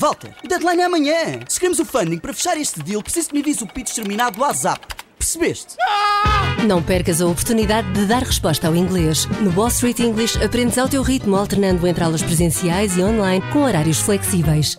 Walter, 0.00 0.34
o 0.42 0.48
deadline 0.48 0.80
é 0.80 0.84
amanhã. 0.86 1.40
Se 1.46 1.60
queremos 1.60 1.78
o 1.78 1.84
funding 1.84 2.16
para 2.16 2.32
fechar 2.32 2.56
este 2.56 2.82
deal, 2.82 3.02
preciso 3.02 3.28
que 3.28 3.34
me 3.34 3.42
avise 3.42 3.62
o 3.62 3.66
pitch 3.66 3.94
terminado 3.94 4.36
do 4.36 4.40
WhatsApp. 4.40 4.80
Percebeste? 5.18 5.76
Não 6.66 6.82
percas 6.82 7.20
a 7.20 7.26
oportunidade 7.26 7.92
de 7.92 8.06
dar 8.06 8.22
resposta 8.22 8.66
ao 8.66 8.74
inglês. 8.74 9.26
No 9.42 9.54
Wall 9.54 9.68
Street 9.68 9.98
English 9.98 10.42
aprendes 10.42 10.78
ao 10.78 10.88
teu 10.88 11.02
ritmo, 11.02 11.36
alternando 11.36 11.86
entre 11.86 12.02
aulas 12.02 12.22
presenciais 12.22 12.96
e 12.96 13.02
online 13.02 13.44
com 13.52 13.64
horários 13.64 14.00
flexíveis. 14.00 14.78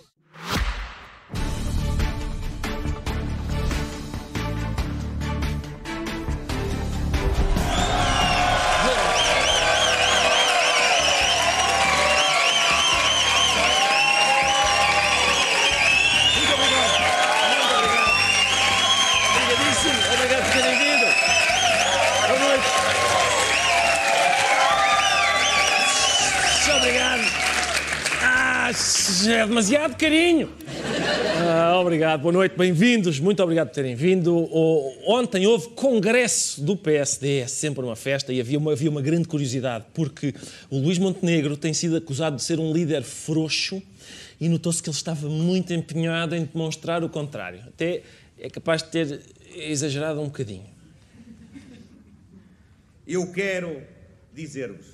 Boa 32.22 32.32
noite, 32.32 32.56
bem-vindos. 32.56 33.18
Muito 33.18 33.42
obrigado 33.42 33.70
por 33.70 33.74
terem 33.74 33.96
vindo. 33.96 34.48
Ontem 35.08 35.44
houve 35.44 35.70
congresso 35.70 36.62
do 36.62 36.76
PSD, 36.76 37.38
é 37.38 37.46
sempre 37.48 37.84
uma 37.84 37.96
festa, 37.96 38.32
e 38.32 38.40
havia 38.40 38.58
uma, 38.58 38.70
havia 38.70 38.88
uma 38.88 39.02
grande 39.02 39.26
curiosidade, 39.26 39.86
porque 39.92 40.32
o 40.70 40.78
Luís 40.78 40.98
Montenegro 40.98 41.56
tem 41.56 41.74
sido 41.74 41.96
acusado 41.96 42.36
de 42.36 42.44
ser 42.44 42.60
um 42.60 42.72
líder 42.72 43.02
frouxo 43.02 43.82
e 44.40 44.48
notou-se 44.48 44.80
que 44.80 44.88
ele 44.88 44.96
estava 44.96 45.28
muito 45.28 45.72
empenhado 45.72 46.36
em 46.36 46.44
demonstrar 46.44 47.02
o 47.02 47.08
contrário. 47.08 47.58
Até 47.66 48.02
é 48.38 48.48
capaz 48.48 48.84
de 48.84 48.90
ter 48.90 49.20
exagerado 49.56 50.20
um 50.20 50.26
bocadinho. 50.26 50.66
Eu 53.04 53.32
quero 53.32 53.82
dizer-vos 54.32 54.86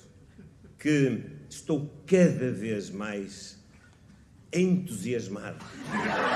que 0.78 1.20
estou 1.50 1.90
cada 2.06 2.50
vez 2.50 2.88
mais 2.88 3.57
entusiasmado. 4.52 5.64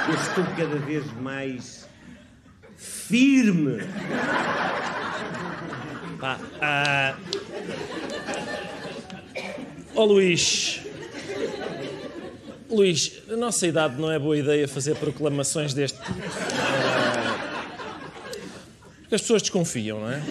Eu 0.09 0.15
estou 0.15 0.45
cada 0.57 0.77
vez 0.77 1.05
mais 1.21 1.89
firme. 2.77 3.79
Pá, 6.21 6.39
ah... 6.61 7.17
Ó 9.95 10.05
Luís. 10.05 10.81
Luís, 12.71 13.23
a 13.31 13.37
nossa 13.37 13.67
idade 13.67 14.01
não 14.01 14.11
é 14.11 14.19
boa 14.19 14.37
ideia 14.37 14.67
fazer 14.67 14.95
proclamações 14.97 15.75
deste. 15.75 15.99
Ah, 16.01 17.63
Porque 19.03 19.15
as 19.15 19.21
pessoas 19.21 19.43
desconfiam, 19.43 20.01
não 20.01 20.11
é? 20.11 20.23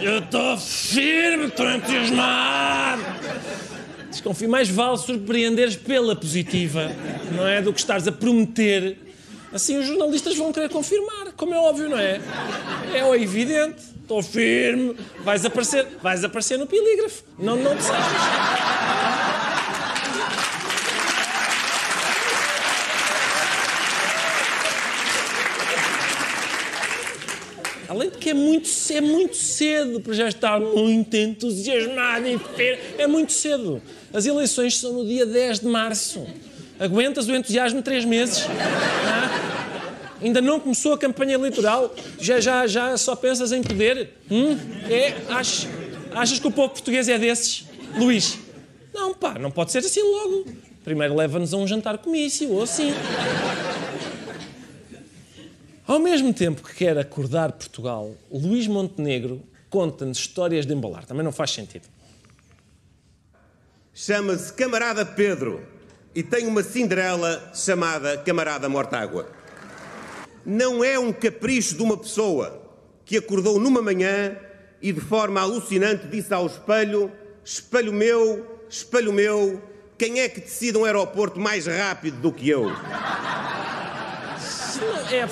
Eu 0.00 0.20
estou 0.20 0.56
firme, 0.56 1.46
estou 1.46 1.70
entusiasmado. 1.70 3.02
Desconfio. 4.14 4.48
Mais 4.48 4.68
vale 4.68 4.96
surpreenderes 4.96 5.76
pela 5.76 6.14
positiva, 6.14 6.90
não 7.32 7.46
é? 7.46 7.60
Do 7.60 7.72
que 7.72 7.80
estares 7.80 8.06
a 8.06 8.12
prometer. 8.12 8.96
Assim 9.52 9.78
os 9.78 9.86
jornalistas 9.86 10.36
vão 10.36 10.52
querer 10.52 10.68
confirmar, 10.68 11.32
como 11.36 11.54
é 11.54 11.58
óbvio, 11.58 11.88
não 11.88 11.98
é? 11.98 12.20
É 12.92 13.22
evidente. 13.22 13.82
Estou 14.00 14.22
firme. 14.22 14.96
Vais 15.20 15.44
aparecer, 15.44 15.86
vais 16.02 16.24
aparecer 16.24 16.58
no 16.58 16.66
pilígrafo. 16.66 17.24
Não, 17.38 17.56
não 17.56 17.76
te 17.76 17.82
safes. 17.82 18.04
Além 27.88 28.10
de 28.10 28.18
que 28.18 28.30
é 28.30 28.34
muito, 28.54 28.70
é 28.92 29.00
muito 29.00 29.36
cedo 29.36 30.00
para 30.00 30.12
já 30.14 30.28
estar 30.28 30.60
muito 30.60 31.14
entusiasmado 31.16 32.26
e 32.26 32.38
firme. 32.38 32.82
É 32.98 33.06
muito 33.06 33.32
cedo. 33.32 33.82
As 34.12 34.26
eleições 34.26 34.78
são 34.78 34.92
no 34.92 35.06
dia 35.06 35.26
10 35.26 35.60
de 35.60 35.66
março. 35.66 36.24
Aguentas 36.78 37.28
o 37.28 37.34
entusiasmo 37.34 37.82
três 37.82 38.04
meses? 38.04 38.44
Ah? 38.48 40.20
Ainda 40.22 40.40
não 40.40 40.58
começou 40.60 40.92
a 40.94 40.98
campanha 40.98 41.34
eleitoral? 41.34 41.94
Já, 42.18 42.40
já, 42.40 42.66
já 42.66 42.96
só 42.96 43.14
pensas 43.14 43.52
em 43.52 43.62
poder? 43.62 44.10
Hum? 44.30 44.56
É? 44.88 45.14
Achas, 45.28 45.68
achas 46.14 46.38
que 46.38 46.46
o 46.46 46.50
povo 46.50 46.70
português 46.70 47.08
é 47.08 47.18
desses? 47.18 47.64
Luís? 47.96 48.38
Não, 48.92 49.12
pá, 49.12 49.38
não 49.38 49.50
pode 49.50 49.72
ser 49.72 49.78
assim 49.78 50.02
logo. 50.02 50.46
Primeiro 50.84 51.14
leva-nos 51.14 51.52
a 51.52 51.56
um 51.56 51.66
jantar 51.66 51.98
comício, 51.98 52.52
ou 52.52 52.62
assim. 52.62 52.92
Ao 55.86 55.98
mesmo 55.98 56.32
tempo 56.32 56.62
que 56.62 56.74
quer 56.74 56.96
acordar 56.96 57.52
Portugal, 57.52 58.14
Luís 58.30 58.66
Montenegro 58.66 59.42
conta-nos 59.68 60.16
histórias 60.16 60.64
de 60.64 60.72
embalar. 60.72 61.04
Também 61.04 61.22
não 61.22 61.30
faz 61.30 61.50
sentido. 61.50 61.86
Chama-se 63.92 64.50
Camarada 64.54 65.04
Pedro 65.04 65.62
e 66.14 66.22
tem 66.22 66.46
uma 66.46 66.62
Cinderela 66.62 67.52
chamada 67.54 68.16
Camarada 68.16 68.66
Mortágua. 68.66 69.28
Não 70.44 70.82
é 70.82 70.98
um 70.98 71.12
capricho 71.12 71.76
de 71.76 71.82
uma 71.82 71.98
pessoa 71.98 72.62
que 73.04 73.18
acordou 73.18 73.60
numa 73.60 73.82
manhã 73.82 74.38
e 74.80 74.90
de 74.90 75.00
forma 75.00 75.42
alucinante 75.42 76.06
disse 76.06 76.32
ao 76.32 76.46
espelho: 76.46 77.12
Espelho 77.44 77.92
meu, 77.92 78.58
espelho 78.70 79.12
meu, 79.12 79.62
quem 79.98 80.20
é 80.20 80.30
que 80.30 80.40
decide 80.40 80.78
um 80.78 80.86
aeroporto 80.86 81.38
mais 81.38 81.66
rápido 81.66 82.20
do 82.22 82.32
que 82.32 82.48
eu? 82.48 82.70
É. 85.12 85.28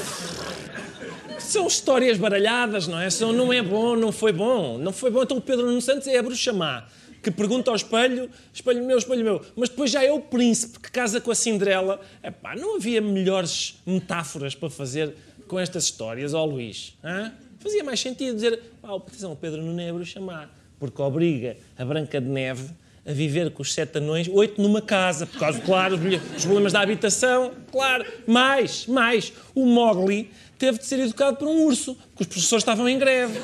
São 1.38 1.66
histórias 1.66 2.18
baralhadas, 2.18 2.86
não 2.86 2.98
é? 2.98 3.10
São, 3.10 3.32
não 3.32 3.52
é 3.52 3.60
bom, 3.60 3.96
não 3.96 4.12
foi 4.12 4.32
bom. 4.32 4.78
Não 4.78 4.92
foi 4.92 5.10
bom. 5.10 5.22
Então 5.22 5.36
o 5.36 5.40
Pedro 5.40 5.66
Nuno 5.66 5.82
Santos 5.82 6.06
é 6.06 6.18
a 6.18 6.22
bruxa 6.22 6.52
má, 6.52 6.86
que 7.22 7.30
pergunta 7.30 7.70
ao 7.70 7.76
espelho, 7.76 8.30
espelho 8.52 8.84
meu, 8.84 8.96
espelho 8.96 9.24
meu. 9.24 9.44
Mas 9.56 9.68
depois 9.68 9.90
já 9.90 10.04
é 10.04 10.12
o 10.12 10.20
príncipe 10.20 10.78
que 10.78 10.90
casa 10.90 11.20
com 11.20 11.30
a 11.30 11.34
Cinderela. 11.34 12.00
Epá, 12.22 12.54
não 12.54 12.76
havia 12.76 13.00
melhores 13.00 13.80
metáforas 13.84 14.54
para 14.54 14.70
fazer 14.70 15.14
com 15.48 15.58
estas 15.58 15.84
histórias, 15.84 16.32
ó 16.32 16.44
Luís? 16.44 16.96
hã? 17.02 17.32
Fazia 17.58 17.84
mais 17.84 18.00
sentido 18.00 18.34
dizer, 18.34 18.60
ah, 18.82 18.94
o 18.94 19.36
Pedro 19.36 19.62
Nuno 19.62 19.80
é 19.80 19.90
a 19.90 19.92
bruxa 19.92 20.20
má, 20.20 20.48
porque 20.80 21.00
obriga 21.00 21.56
a 21.78 21.84
Branca 21.84 22.20
de 22.20 22.26
Neve 22.26 22.70
a 23.04 23.12
viver 23.12 23.50
com 23.50 23.62
os 23.62 23.74
sete 23.74 23.98
anões, 23.98 24.28
oito 24.28 24.62
numa 24.62 24.80
casa, 24.80 25.26
por 25.26 25.38
causa, 25.40 25.60
claro, 25.60 25.96
os 26.36 26.44
problemas 26.44 26.72
da 26.72 26.80
habitação, 26.80 27.52
claro. 27.70 28.04
Mais, 28.26 28.86
mais, 28.86 29.32
o 29.54 29.66
Mowgli 29.66 30.30
teve 30.56 30.78
de 30.78 30.86
ser 30.86 31.00
educado 31.00 31.36
por 31.36 31.48
um 31.48 31.64
urso, 31.64 31.96
porque 32.14 32.22
os 32.22 32.26
professores 32.28 32.62
estavam 32.62 32.88
em 32.88 32.96
greve. 32.98 33.40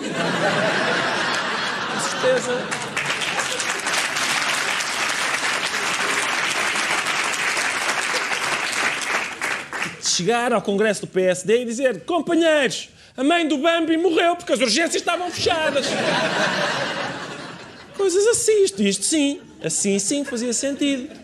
Com 1.92 2.00
certeza. 2.08 2.52
Chegar 10.00 10.52
ao 10.52 10.62
congresso 10.62 11.00
do 11.02 11.06
PSD 11.08 11.62
e 11.62 11.64
dizer 11.64 12.04
companheiros, 12.04 12.90
a 13.16 13.24
mãe 13.24 13.48
do 13.48 13.58
Bambi 13.58 13.96
morreu 13.96 14.36
porque 14.36 14.52
as 14.52 14.60
urgências 14.60 14.94
estavam 14.96 15.28
fechadas. 15.30 15.86
Coisas 17.96 18.24
assim, 18.28 18.62
isto, 18.62 18.80
isto 18.80 19.04
sim. 19.04 19.40
Assim 19.62 19.98
sim 19.98 20.24
fazia 20.24 20.52
sentido. 20.52 21.14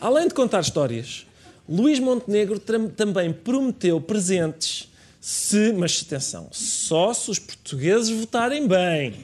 Além 0.00 0.28
de 0.28 0.34
contar 0.34 0.60
histórias, 0.60 1.26
Luís 1.68 1.98
Montenegro 1.98 2.58
também 2.58 3.32
prometeu 3.32 4.00
presentes 4.00 4.90
se, 5.20 5.72
mas 5.72 6.02
atenção, 6.04 6.48
só 6.50 7.12
se 7.12 7.30
os 7.30 7.38
portugueses 7.38 8.08
votarem 8.08 8.66
bem. 8.66 9.14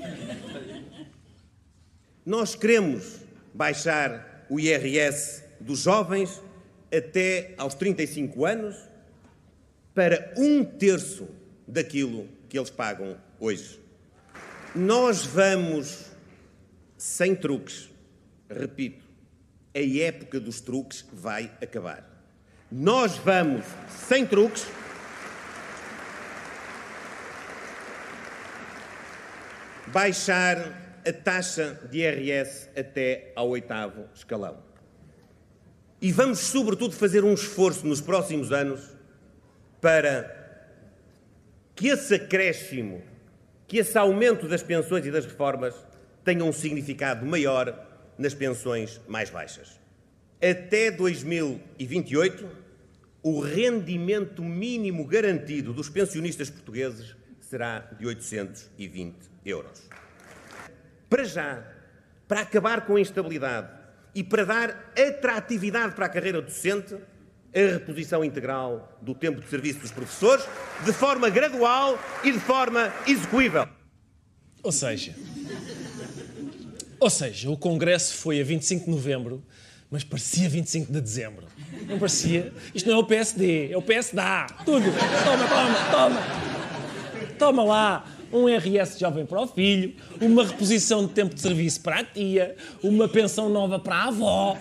Nós 2.25 2.55
queremos 2.55 3.21
baixar 3.55 4.45
o 4.51 4.61
IRS 4.61 5.43
dos 5.59 5.81
jovens 5.81 6.43
até 6.95 7.55
aos 7.57 7.75
35 7.75 8.45
anos 8.45 8.77
para 9.95 10.35
um 10.37 10.63
terço 10.63 11.27
daquilo 11.67 12.29
que 12.49 12.59
eles 12.59 12.71
pagam 12.71 13.17
hoje. 13.41 13.81
Nós 14.75 15.25
vamos 15.25 16.16
sem 16.97 17.35
truques. 17.35 17.91
Repito, 18.49 19.05
a 19.75 19.81
época 19.81 20.41
dos 20.41 20.61
truques 20.61 21.05
vai 21.13 21.51
acabar. 21.63 22.09
Nós 22.71 23.17
vamos 23.17 23.65
sem 23.89 24.27
truques. 24.27 24.67
Baixar 29.89 31.01
a 31.07 31.13
taxa 31.13 31.81
de 31.91 31.99
IRS 31.99 32.69
até 32.77 33.33
ao 33.37 33.49
oitavo 33.49 34.09
escalão. 34.15 34.59
E 36.01 36.11
vamos, 36.13 36.41
sobretudo, 36.41 36.95
fazer 36.95 37.25
um 37.25 37.33
esforço 37.33 37.87
nos 37.87 38.01
próximos 38.01 38.53
anos 38.53 38.97
para 39.81 40.35
que 41.75 41.89
esse 41.89 42.15
acréscimo, 42.15 43.03
que 43.69 43.79
esse 43.79 43.97
aumento 43.97 44.49
das 44.49 44.63
pensões 44.63 45.07
e 45.07 45.11
das 45.11 45.25
reformas 45.25 45.75
tenha 46.27 46.45
um 46.45 46.53
significado 46.53 47.25
maior 47.25 47.87
nas 48.19 48.35
pensões 48.35 49.01
mais 49.07 49.31
baixas. 49.31 49.79
até 50.43 50.91
2028, 50.91 52.47
o 53.23 53.41
rendimento 53.41 54.43
mínimo 54.43 55.07
garantido 55.07 55.73
dos 55.73 55.89
pensionistas 55.89 56.51
portugueses 56.51 57.15
será 57.41 57.79
de 57.97 58.05
820 58.07 59.15
euros. 59.45 59.89
Para 61.09 61.25
já, 61.25 61.65
para 62.27 62.41
acabar 62.41 62.85
com 62.85 62.97
a 62.97 63.01
instabilidade 63.01 63.69
e 64.13 64.25
para 64.25 64.45
dar 64.45 64.93
atratividade 64.99 65.95
para 65.95 66.07
a 66.07 66.09
carreira 66.09 66.43
docente, 66.43 66.97
a 67.55 67.73
reposição 67.73 68.25
integral 68.25 68.99
do 69.01 69.15
tempo 69.15 69.41
de 69.41 69.49
serviço 69.49 69.79
dos 69.79 69.93
professores, 69.93 70.45
de 70.85 70.93
forma 70.93 71.31
gradual 71.31 71.97
e 72.25 72.33
de 72.33 72.41
forma 72.41 72.93
execuível. 73.07 73.69
Ou 74.63 74.73
seja, 74.73 75.15
ou 77.07 77.11
seja, 77.11 77.49
o 77.49 77.57
Congresso 77.57 78.15
foi 78.15 78.41
a 78.41 78.45
25 78.45 78.87
de 78.87 78.91
novembro, 78.91 79.41
mas 79.89 80.03
parecia 80.03 80.49
25 80.49 80.93
de 80.93 81.01
dezembro. 81.01 81.47
Não 81.87 82.01
parecia? 82.01 82.53
Isto 82.75 82.89
não 82.89 82.97
é 82.97 82.99
o 82.99 83.05
PSD, 83.05 83.71
é 83.71 83.79
o 83.79 83.81
PSDA. 83.81 84.49
Tudo. 84.65 84.87
Toma, 85.25 85.49
toma, 85.49 85.91
toma. 85.93 86.21
Toma 87.39 87.63
lá 87.63 88.13
um 88.33 88.47
RS 88.49 88.99
jovem 88.99 89.25
para 89.25 89.41
o 89.41 89.47
filho, 89.47 89.95
uma 90.21 90.45
reposição 90.45 91.07
de 91.07 91.13
tempo 91.13 91.33
de 91.33 91.41
serviço 91.41 91.81
para 91.81 92.01
a 92.01 92.05
tia, 92.05 92.57
uma 92.83 93.09
pensão 93.09 93.49
nova 93.49 93.79
para 93.79 93.95
a 93.95 94.05
avó. 94.09 94.59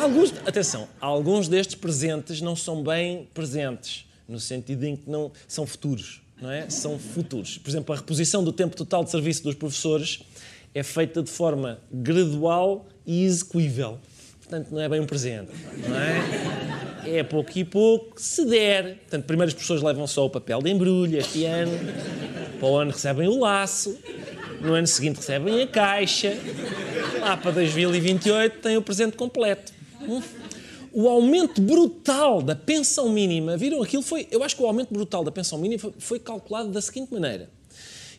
Alguns... 0.00 0.32
Atenção, 0.46 0.88
alguns 0.98 1.46
destes 1.46 1.74
presentes 1.74 2.40
não 2.40 2.56
são 2.56 2.82
bem 2.82 3.28
presentes, 3.34 4.06
no 4.26 4.40
sentido 4.40 4.84
em 4.84 4.96
que 4.96 5.10
não 5.10 5.30
são 5.46 5.66
futuros, 5.66 6.22
não 6.40 6.50
é? 6.50 6.70
São 6.70 6.98
futuros. 6.98 7.58
Por 7.58 7.68
exemplo, 7.68 7.94
a 7.94 7.98
reposição 7.98 8.42
do 8.42 8.50
tempo 8.50 8.74
total 8.74 9.04
de 9.04 9.10
serviço 9.10 9.42
dos 9.42 9.54
professores 9.54 10.22
é 10.76 10.82
feita 10.82 11.22
de 11.22 11.30
forma 11.30 11.80
gradual 11.90 12.86
e 13.06 13.24
execuível. 13.24 13.98
Portanto, 14.40 14.68
não 14.70 14.82
é 14.82 14.86
bem 14.86 15.00
um 15.00 15.06
presente, 15.06 15.50
não 15.88 15.96
é? 15.98 17.18
É 17.18 17.22
pouco 17.22 17.50
e 17.58 17.64
pouco, 17.64 18.20
se 18.20 18.44
der. 18.44 18.98
Portanto, 18.98 19.24
primeiro 19.24 19.48
as 19.48 19.54
pessoas 19.54 19.80
levam 19.80 20.06
só 20.06 20.26
o 20.26 20.28
papel 20.28 20.60
de 20.60 20.70
embrulho 20.70 21.18
este 21.18 21.46
ano, 21.46 21.72
para 22.60 22.68
o 22.68 22.76
ano 22.76 22.90
recebem 22.90 23.26
o 23.26 23.40
laço, 23.40 23.98
no 24.60 24.74
ano 24.74 24.86
seguinte 24.86 25.16
recebem 25.16 25.62
a 25.62 25.66
caixa, 25.66 26.36
lá 27.20 27.38
para 27.38 27.52
2028 27.52 28.58
têm 28.58 28.76
o 28.76 28.82
presente 28.82 29.16
completo. 29.16 29.72
Hum? 30.02 30.20
O 30.92 31.08
aumento 31.08 31.62
brutal 31.62 32.42
da 32.42 32.54
pensão 32.54 33.08
mínima, 33.08 33.56
viram 33.56 33.82
aquilo? 33.82 34.02
Foi, 34.02 34.28
eu 34.30 34.42
acho 34.42 34.54
que 34.54 34.62
o 34.62 34.66
aumento 34.66 34.92
brutal 34.92 35.24
da 35.24 35.32
pensão 35.32 35.58
mínima 35.58 35.80
foi, 35.80 35.94
foi 35.98 36.18
calculado 36.18 36.68
da 36.68 36.82
seguinte 36.82 37.10
maneira. 37.14 37.48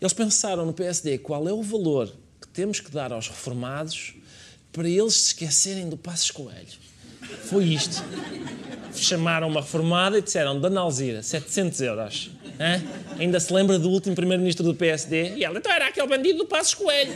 Eles 0.02 0.14
pensaram 0.14 0.66
no 0.66 0.74
PSD 0.74 1.20
qual 1.20 1.48
é 1.48 1.54
o 1.54 1.62
valor 1.62 2.12
temos 2.58 2.80
que 2.80 2.90
dar 2.90 3.14
aos 3.14 3.28
reformados 3.28 4.16
para 4.74 4.90
eles 4.90 5.14
se 5.14 5.28
esquecerem 5.28 5.88
do 5.88 5.96
Passos 5.96 6.32
Coelho. 6.32 6.88
Foi 7.44 7.64
isto. 7.66 8.04
Chamaram 8.96 9.48
uma 9.48 9.62
reformada 9.62 10.18
e 10.18 10.24
disseram, 10.24 10.60
Dona 10.60 10.82
Alzira, 10.82 11.22
700 11.22 11.82
euros. 11.82 12.32
Hã? 12.60 12.82
Ainda 13.20 13.40
se 13.40 13.54
lembra 13.54 13.78
do 13.78 13.92
último 13.92 14.16
primeiro-ministro 14.16 14.66
do 14.66 14.74
PSD? 14.74 15.36
E 15.36 15.44
ela, 15.46 15.60
então 15.60 15.72
era 15.72 15.90
aquele 15.90 16.08
bandido 16.08 16.40
do 16.40 16.46
Passos 16.48 16.74
Coelho. 16.74 17.14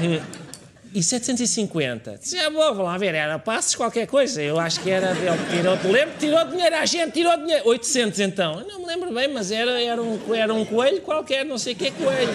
Hum. 0.00 0.18
E 0.94 1.02
750? 1.02 2.16
Disse, 2.16 2.38
ah, 2.38 2.48
bom, 2.48 2.72
vou 2.72 2.86
lá 2.86 2.96
ver, 2.96 3.14
era 3.14 3.38
Passos 3.38 3.74
qualquer 3.74 4.06
coisa. 4.06 4.40
Eu 4.40 4.58
acho 4.58 4.80
que 4.80 4.88
era, 4.88 5.10
ele 5.10 5.56
tirou, 5.58 5.92
lembro, 5.92 6.14
tirou 6.18 6.42
dinheiro 6.46 6.74
à 6.74 6.86
gente, 6.86 7.12
tirou 7.12 7.36
dinheiro. 7.36 7.68
800 7.68 8.20
então. 8.20 8.60
Eu 8.60 8.66
não 8.66 8.80
me 8.80 8.86
lembro 8.86 9.12
bem, 9.12 9.28
mas 9.28 9.50
era, 9.50 9.78
era, 9.78 10.02
um, 10.02 10.34
era 10.34 10.54
um 10.54 10.64
coelho 10.64 11.02
qualquer, 11.02 11.44
não 11.44 11.58
sei 11.58 11.74
o 11.74 11.76
que 11.76 11.88
é 11.88 11.90
coelho. 11.90 12.32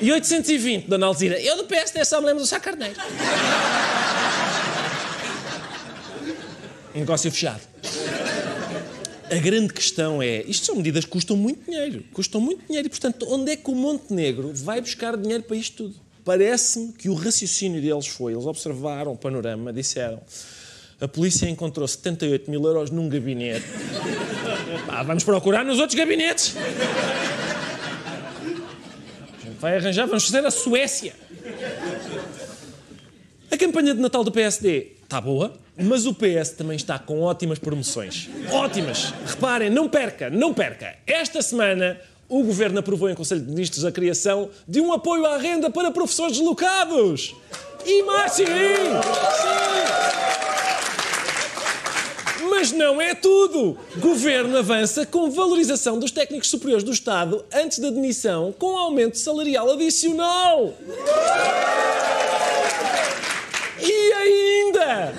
E 0.00 0.10
820, 0.10 0.88
Dona 0.88 1.06
Alzira. 1.06 1.38
Eu 1.40 1.58
do 1.58 1.64
PSD 1.64 2.04
só 2.04 2.20
me 2.20 2.26
lembro 2.26 2.42
do 2.42 2.46
Sá 2.46 2.58
Carneiro. 2.58 2.96
Negócio 6.94 7.30
fechado. 7.30 7.60
A 9.30 9.36
grande 9.36 9.72
questão 9.72 10.22
é, 10.22 10.42
isto 10.42 10.66
são 10.66 10.74
medidas 10.74 11.04
que 11.04 11.10
custam 11.10 11.36
muito 11.36 11.64
dinheiro, 11.64 12.02
custam 12.12 12.40
muito 12.40 12.66
dinheiro 12.66 12.86
e, 12.86 12.90
portanto, 12.90 13.26
onde 13.28 13.52
é 13.52 13.56
que 13.56 13.70
o 13.70 13.74
Montenegro 13.74 14.50
vai 14.54 14.80
buscar 14.80 15.16
dinheiro 15.16 15.44
para 15.44 15.56
isto 15.56 15.76
tudo? 15.76 15.94
Parece-me 16.24 16.92
que 16.92 17.08
o 17.08 17.14
raciocínio 17.14 17.80
deles 17.80 18.08
foi, 18.08 18.32
eles 18.32 18.44
observaram 18.44 19.12
o 19.12 19.16
panorama, 19.16 19.72
disseram, 19.72 20.20
a 21.00 21.06
polícia 21.06 21.48
encontrou 21.48 21.86
78 21.86 22.50
mil 22.50 22.64
euros 22.64 22.90
num 22.90 23.08
gabinete. 23.08 23.64
Pá, 24.86 25.02
vamos 25.04 25.22
procurar 25.22 25.64
nos 25.64 25.78
outros 25.78 25.96
gabinetes 25.96 26.54
vai 29.60 29.76
arranjar, 29.76 30.06
vamos 30.06 30.24
fazer 30.24 30.44
a 30.44 30.50
Suécia. 30.50 31.14
A 33.50 33.56
campanha 33.56 33.94
de 33.94 34.00
Natal 34.00 34.24
do 34.24 34.32
PSD 34.32 34.92
está 35.02 35.20
boa, 35.20 35.52
mas 35.76 36.06
o 36.06 36.14
PS 36.14 36.50
também 36.56 36.76
está 36.76 36.98
com 36.98 37.20
ótimas 37.20 37.58
promoções. 37.58 38.28
Ótimas! 38.50 39.12
Reparem, 39.26 39.68
não 39.68 39.88
perca, 39.88 40.30
não 40.30 40.54
perca. 40.54 40.96
Esta 41.06 41.42
semana 41.42 42.00
o 42.28 42.42
Governo 42.42 42.78
aprovou 42.78 43.10
em 43.10 43.14
Conselho 43.14 43.40
de 43.40 43.50
Ministros 43.50 43.84
a 43.84 43.92
criação 43.92 44.50
de 44.66 44.80
um 44.80 44.92
apoio 44.92 45.26
à 45.26 45.36
renda 45.36 45.68
para 45.68 45.90
professores 45.90 46.38
deslocados. 46.38 47.34
E 47.84 48.02
sim! 48.30 48.46
Sim! 48.46 49.89
Mas 52.60 52.72
não 52.72 53.00
é 53.00 53.14
tudo! 53.14 53.78
Governo 53.96 54.58
avança 54.58 55.06
com 55.06 55.30
valorização 55.30 55.98
dos 55.98 56.10
técnicos 56.10 56.50
superiores 56.50 56.84
do 56.84 56.92
Estado 56.92 57.42
antes 57.50 57.78
da 57.78 57.88
demissão, 57.88 58.52
com 58.52 58.76
aumento 58.76 59.16
salarial 59.16 59.70
adicional. 59.70 60.74
E 63.80 64.12
ainda! 64.12 65.14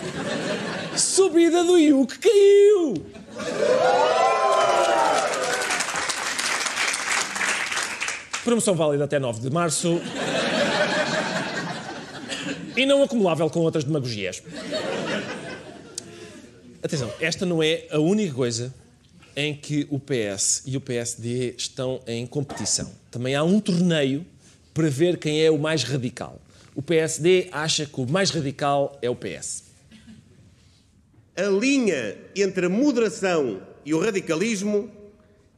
Subida 0.96 1.64
do 1.64 1.80
IUC 1.80 2.20
caiu! 2.20 3.06
Promoção 8.44 8.76
válida 8.76 9.06
até 9.06 9.18
9 9.18 9.42
de 9.42 9.50
março. 9.50 10.00
E 12.78 12.86
não 12.86 13.02
acumulável 13.02 13.50
com 13.50 13.62
outras 13.62 13.84
demagogias. 13.84 14.44
Atenção, 16.84 17.14
esta 17.20 17.46
não 17.46 17.62
é 17.62 17.86
a 17.92 18.00
única 18.00 18.34
coisa 18.34 18.74
em 19.36 19.56
que 19.56 19.88
o 19.92 20.00
PS 20.00 20.64
e 20.66 20.76
o 20.76 20.82
PSD 20.82 21.54
estão 21.56 22.02
em 22.08 22.26
competição. 22.26 22.92
Também 23.12 23.36
há 23.36 23.44
um 23.44 23.60
torneio 23.60 24.26
para 24.74 24.90
ver 24.90 25.18
quem 25.18 25.44
é 25.46 25.52
o 25.52 25.60
mais 25.60 25.84
radical. 25.84 26.42
O 26.74 26.82
PSD 26.82 27.50
acha 27.52 27.86
que 27.86 28.02
o 28.02 28.10
mais 28.10 28.32
radical 28.32 28.98
é 29.00 29.10
o 29.10 29.16
PS. 29.16 29.66
A 31.36 31.44
linha 31.44 32.18
entre 32.36 32.66
a 32.66 32.70
moderação 32.70 33.62
e 33.86 33.94
o 33.94 34.00
radicalismo, 34.00 34.90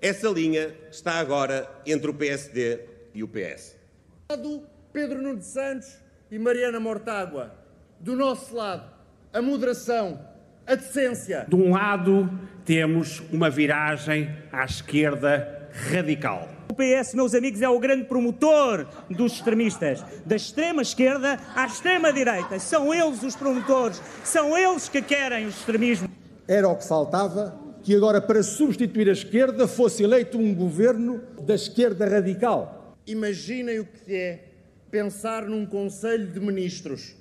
essa 0.02 0.28
linha 0.28 0.76
está 0.92 1.14
agora 1.14 1.70
entre 1.86 2.10
o 2.10 2.14
PSD 2.14 2.82
e 3.14 3.24
o 3.24 3.30
PS. 3.30 3.76
Pedro 4.92 5.22
Nunes 5.22 5.46
Santos 5.46 5.88
e 6.30 6.38
Mariana 6.38 6.82
Mortágua. 6.82 7.56
Do 7.98 8.14
nosso 8.14 8.54
lado, 8.54 8.92
a 9.32 9.42
moderação 9.42 10.33
a 10.66 10.76
decência. 10.76 11.46
De 11.48 11.56
um 11.56 11.72
lado, 11.72 12.30
temos 12.66 13.22
uma 13.32 13.50
viragem 13.50 14.30
à 14.52 14.66
esquerda 14.66 15.70
radical. 15.92 16.48
O 16.70 16.76
PS, 16.76 17.14
meus 17.14 17.36
amigos, 17.36 17.62
é 17.62 17.70
o 17.70 17.80
grande 17.80 18.06
promotor 18.06 18.88
dos 19.10 19.34
extremistas. 19.34 20.04
Da 20.26 20.36
extrema 20.36 20.82
esquerda 20.82 21.40
à 21.56 21.66
extrema 21.66 22.12
direita. 22.12 22.58
São 22.58 22.94
eles 22.94 23.22
os 23.22 23.36
promotores, 23.36 24.02
são 24.24 24.58
eles 24.58 24.90
que 24.90 25.02
querem 25.02 25.46
o 25.46 25.50
extremismo. 25.50 26.10
Era 26.48 26.68
o 26.68 26.76
que 26.76 26.88
faltava 26.88 27.60
que 27.84 27.94
agora, 27.96 28.22
para 28.22 28.42
substituir 28.42 29.10
a 29.10 29.12
esquerda, 29.12 29.68
fosse 29.68 30.04
eleito 30.04 30.38
um 30.38 30.56
governo 30.56 31.22
da 31.42 31.54
esquerda 31.54 32.08
radical. 32.08 32.96
Imaginem 33.06 33.80
o 33.80 33.86
que 33.86 34.16
é 34.16 34.46
pensar 34.90 35.46
num 35.46 35.66
Conselho 35.66 36.28
de 36.28 36.40
Ministros 36.40 37.16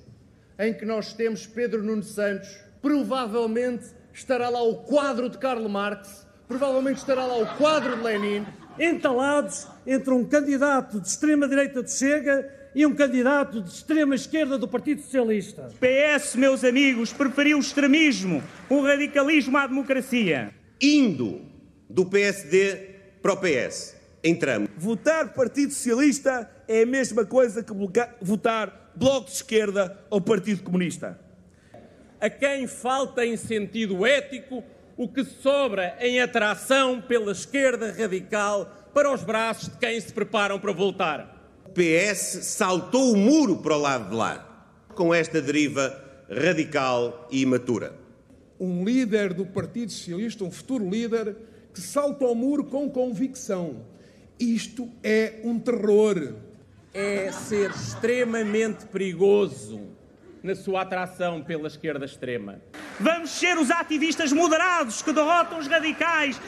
em 0.57 0.73
que 0.73 0.85
nós 0.85 1.13
temos 1.13 1.45
Pedro 1.45 1.83
Nuno 1.83 2.03
Santos, 2.03 2.57
provavelmente 2.83 3.85
estará 4.13 4.49
lá 4.49 4.61
o 4.61 4.75
quadro 4.83 5.29
de 5.29 5.37
Karl 5.37 5.67
Marx, 5.69 6.27
provavelmente 6.47 6.97
estará 6.97 7.25
lá 7.25 7.37
o 7.37 7.57
quadro 7.57 7.95
de 7.95 8.03
Lenin. 8.03 8.45
Entalados 8.77 9.67
entre 9.87 10.13
um 10.13 10.25
candidato 10.25 10.99
de 10.99 11.07
extrema-direita 11.07 11.81
do 11.81 11.89
Chega 11.89 12.51
e 12.75 12.85
um 12.85 12.93
candidato 12.93 13.61
de 13.61 13.69
extrema-esquerda 13.69 14.57
do 14.57 14.67
Partido 14.67 15.01
Socialista. 15.01 15.69
PS, 15.79 16.35
meus 16.35 16.63
amigos, 16.63 17.13
preferiu 17.13 17.57
o 17.57 17.61
extremismo, 17.61 18.43
o 18.69 18.81
radicalismo 18.81 19.57
à 19.57 19.65
democracia. 19.65 20.53
Indo 20.81 21.41
do 21.89 22.05
PSD 22.05 22.75
para 23.21 23.33
o 23.33 23.37
PS. 23.37 23.95
Entramos. 24.23 24.69
Votar 24.75 25.33
Partido 25.33 25.71
Socialista 25.71 26.49
é 26.67 26.81
a 26.81 26.85
mesma 26.85 27.23
coisa 27.23 27.63
que 27.63 27.73
votar 28.21 28.91
Bloco 28.95 29.27
de 29.27 29.35
Esquerda 29.35 29.97
ou 30.09 30.19
Partido 30.19 30.63
Comunista 30.63 31.22
a 32.23 32.29
quem 32.29 32.67
falta 32.67 33.25
em 33.25 33.35
sentido 33.35 34.05
ético 34.05 34.63
o 34.95 35.09
que 35.09 35.25
sobra 35.25 35.97
em 35.99 36.21
atração 36.21 37.01
pela 37.01 37.33
esquerda 37.33 37.91
radical 37.91 38.89
para 38.93 39.13
os 39.13 39.21
braços 39.21 39.67
de 39.67 39.77
quem 39.77 39.99
se 39.99 40.13
preparam 40.13 40.57
para 40.57 40.71
voltar. 40.71 41.51
O 41.65 41.69
PS 41.71 42.45
saltou 42.45 43.11
o 43.11 43.17
muro 43.17 43.57
para 43.57 43.75
o 43.75 43.81
lado 43.81 44.09
de 44.09 44.15
lá. 44.15 44.69
Com 44.95 45.13
esta 45.13 45.41
deriva, 45.41 46.01
radical 46.29 47.27
e 47.29 47.41
imatura. 47.41 47.93
Um 48.57 48.85
líder 48.85 49.33
do 49.33 49.45
Partido 49.45 49.91
Socialista, 49.91 50.45
um 50.45 50.51
futuro 50.51 50.89
líder, 50.89 51.35
que 51.73 51.81
salta 51.81 52.23
ao 52.23 52.33
muro 52.33 52.63
com 52.63 52.89
convicção. 52.89 53.85
Isto 54.39 54.89
é 55.03 55.41
um 55.43 55.59
terror. 55.59 56.35
É 56.93 57.29
ser 57.33 57.71
extremamente 57.71 58.85
perigoso 58.85 59.91
na 60.43 60.53
sua 60.53 60.81
atração 60.81 61.41
pela 61.41 61.67
esquerda 61.67 62.05
extrema. 62.05 62.61
Vamos 62.99 63.31
ser 63.31 63.57
os 63.57 63.71
ativistas 63.71 64.33
moderados 64.33 65.01
que 65.01 65.13
derrotam 65.13 65.57
os 65.57 65.67
radicais. 65.67 66.39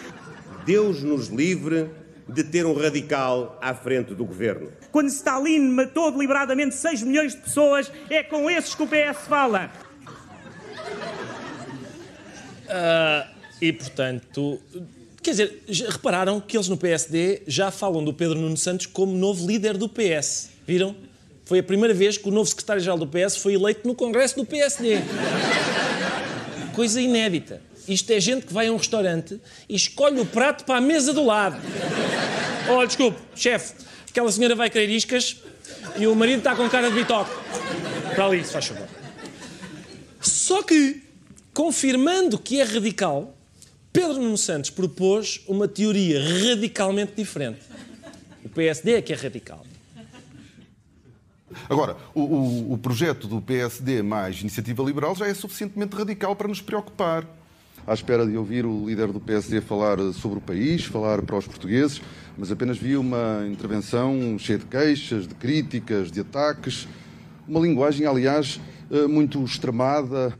Deus 0.65 1.01
nos 1.01 1.29
livre 1.29 1.89
de 2.27 2.43
ter 2.43 2.65
um 2.65 2.73
radical 2.73 3.57
à 3.61 3.73
frente 3.73 4.13
do 4.13 4.25
governo. 4.25 4.71
Quando 4.91 5.07
Stalin 5.07 5.69
matou 5.69 6.11
deliberadamente 6.11 6.75
6 6.75 7.03
milhões 7.03 7.33
de 7.33 7.41
pessoas, 7.41 7.91
é 8.09 8.21
com 8.21 8.49
esses 8.49 8.75
que 8.75 8.83
o 8.83 8.87
PS 8.87 9.27
fala. 9.27 9.71
Uh, 12.65 13.29
e, 13.61 13.71
portanto, 13.71 14.59
quer 15.21 15.31
dizer, 15.31 15.63
repararam 15.89 16.41
que 16.41 16.57
eles 16.57 16.67
no 16.67 16.77
PSD 16.77 17.43
já 17.47 17.71
falam 17.71 18.03
do 18.03 18.13
Pedro 18.13 18.39
Nuno 18.39 18.57
Santos 18.57 18.87
como 18.87 19.15
novo 19.15 19.47
líder 19.47 19.77
do 19.77 19.87
PS. 19.87 20.49
Viram? 20.65 20.95
Foi 21.45 21.59
a 21.59 21.63
primeira 21.63 21.93
vez 21.93 22.17
que 22.17 22.27
o 22.27 22.31
novo 22.31 22.49
secretário-geral 22.49 22.97
do 22.97 23.07
PS 23.07 23.37
foi 23.37 23.53
eleito 23.53 23.87
no 23.87 23.93
Congresso 23.93 24.35
do 24.35 24.45
PSD. 24.45 24.97
Coisa 26.73 26.99
inédita. 26.99 27.61
Isto 27.87 28.11
é 28.11 28.19
gente 28.19 28.47
que 28.47 28.53
vai 28.53 28.67
a 28.67 28.71
um 28.71 28.77
restaurante 28.77 29.39
e 29.69 29.75
escolhe 29.75 30.19
o 30.19 30.25
prato 30.25 30.65
para 30.65 30.77
a 30.77 30.81
mesa 30.81 31.13
do 31.13 31.23
lado. 31.23 31.57
Olha, 32.67 32.87
desculpe, 32.87 33.19
chefe, 33.35 33.75
aquela 34.09 34.31
senhora 34.31 34.55
vai 34.55 34.71
querer 34.71 34.89
iscas 34.89 35.37
e 35.97 36.07
o 36.07 36.15
marido 36.15 36.39
está 36.39 36.55
com 36.55 36.67
cara 36.67 36.89
de 36.89 36.95
bitoque. 36.95 37.31
Para 38.15 38.25
ali, 38.25 38.43
se 38.43 38.51
faz 38.51 38.65
favor. 38.65 38.87
Só 40.19 40.63
que, 40.63 41.03
confirmando 41.53 42.39
que 42.39 42.59
é 42.59 42.63
radical, 42.63 43.37
Pedro 43.93 44.15
Nuno 44.15 44.37
Santos 44.37 44.71
propôs 44.71 45.41
uma 45.47 45.67
teoria 45.67 46.19
radicalmente 46.21 47.13
diferente. 47.15 47.59
O 48.43 48.49
PSD 48.49 48.93
é 48.93 49.01
que 49.01 49.13
é 49.13 49.15
radical. 49.15 49.63
Agora, 51.69 51.97
o, 52.13 52.21
o, 52.21 52.73
o, 52.73 52.77
projeto 52.77 53.27
do 53.27 53.41
PSD 53.41 54.01
mais 54.01 54.41
Iniciativa 54.41 54.83
Liberal 54.83 55.15
já 55.15 55.27
é 55.27 55.33
suficientemente 55.33 55.95
radical 55.95 56.35
para 56.35 56.47
nos 56.47 56.61
preocupar. 56.61 57.25
À 57.87 57.93
espera 57.93 58.25
de 58.25 58.35
ouvir 58.35 58.65
o 58.65 58.87
líder 58.87 59.11
do 59.11 59.19
PSD 59.19 59.61
falar 59.61 59.97
sobre 60.13 60.39
o 60.39 60.41
país, 60.41 60.85
falar 60.85 61.21
para 61.21 61.37
os 61.37 61.45
portugueses, 61.45 62.01
mas 62.37 62.51
apenas 62.51 62.77
vi 62.77 62.97
uma 62.97 63.45
intervenção 63.47 64.37
cheia 64.39 64.57
de 64.57 64.65
queixas, 64.65 65.27
de 65.27 65.35
críticas, 65.35 66.11
de 66.11 66.21
ataques, 66.21 66.87
uma 67.47 67.59
linguagem, 67.59 68.07
aliás, 68.07 68.59
eh, 68.89 69.07
muito 69.07 69.43
extremada. 69.43 70.37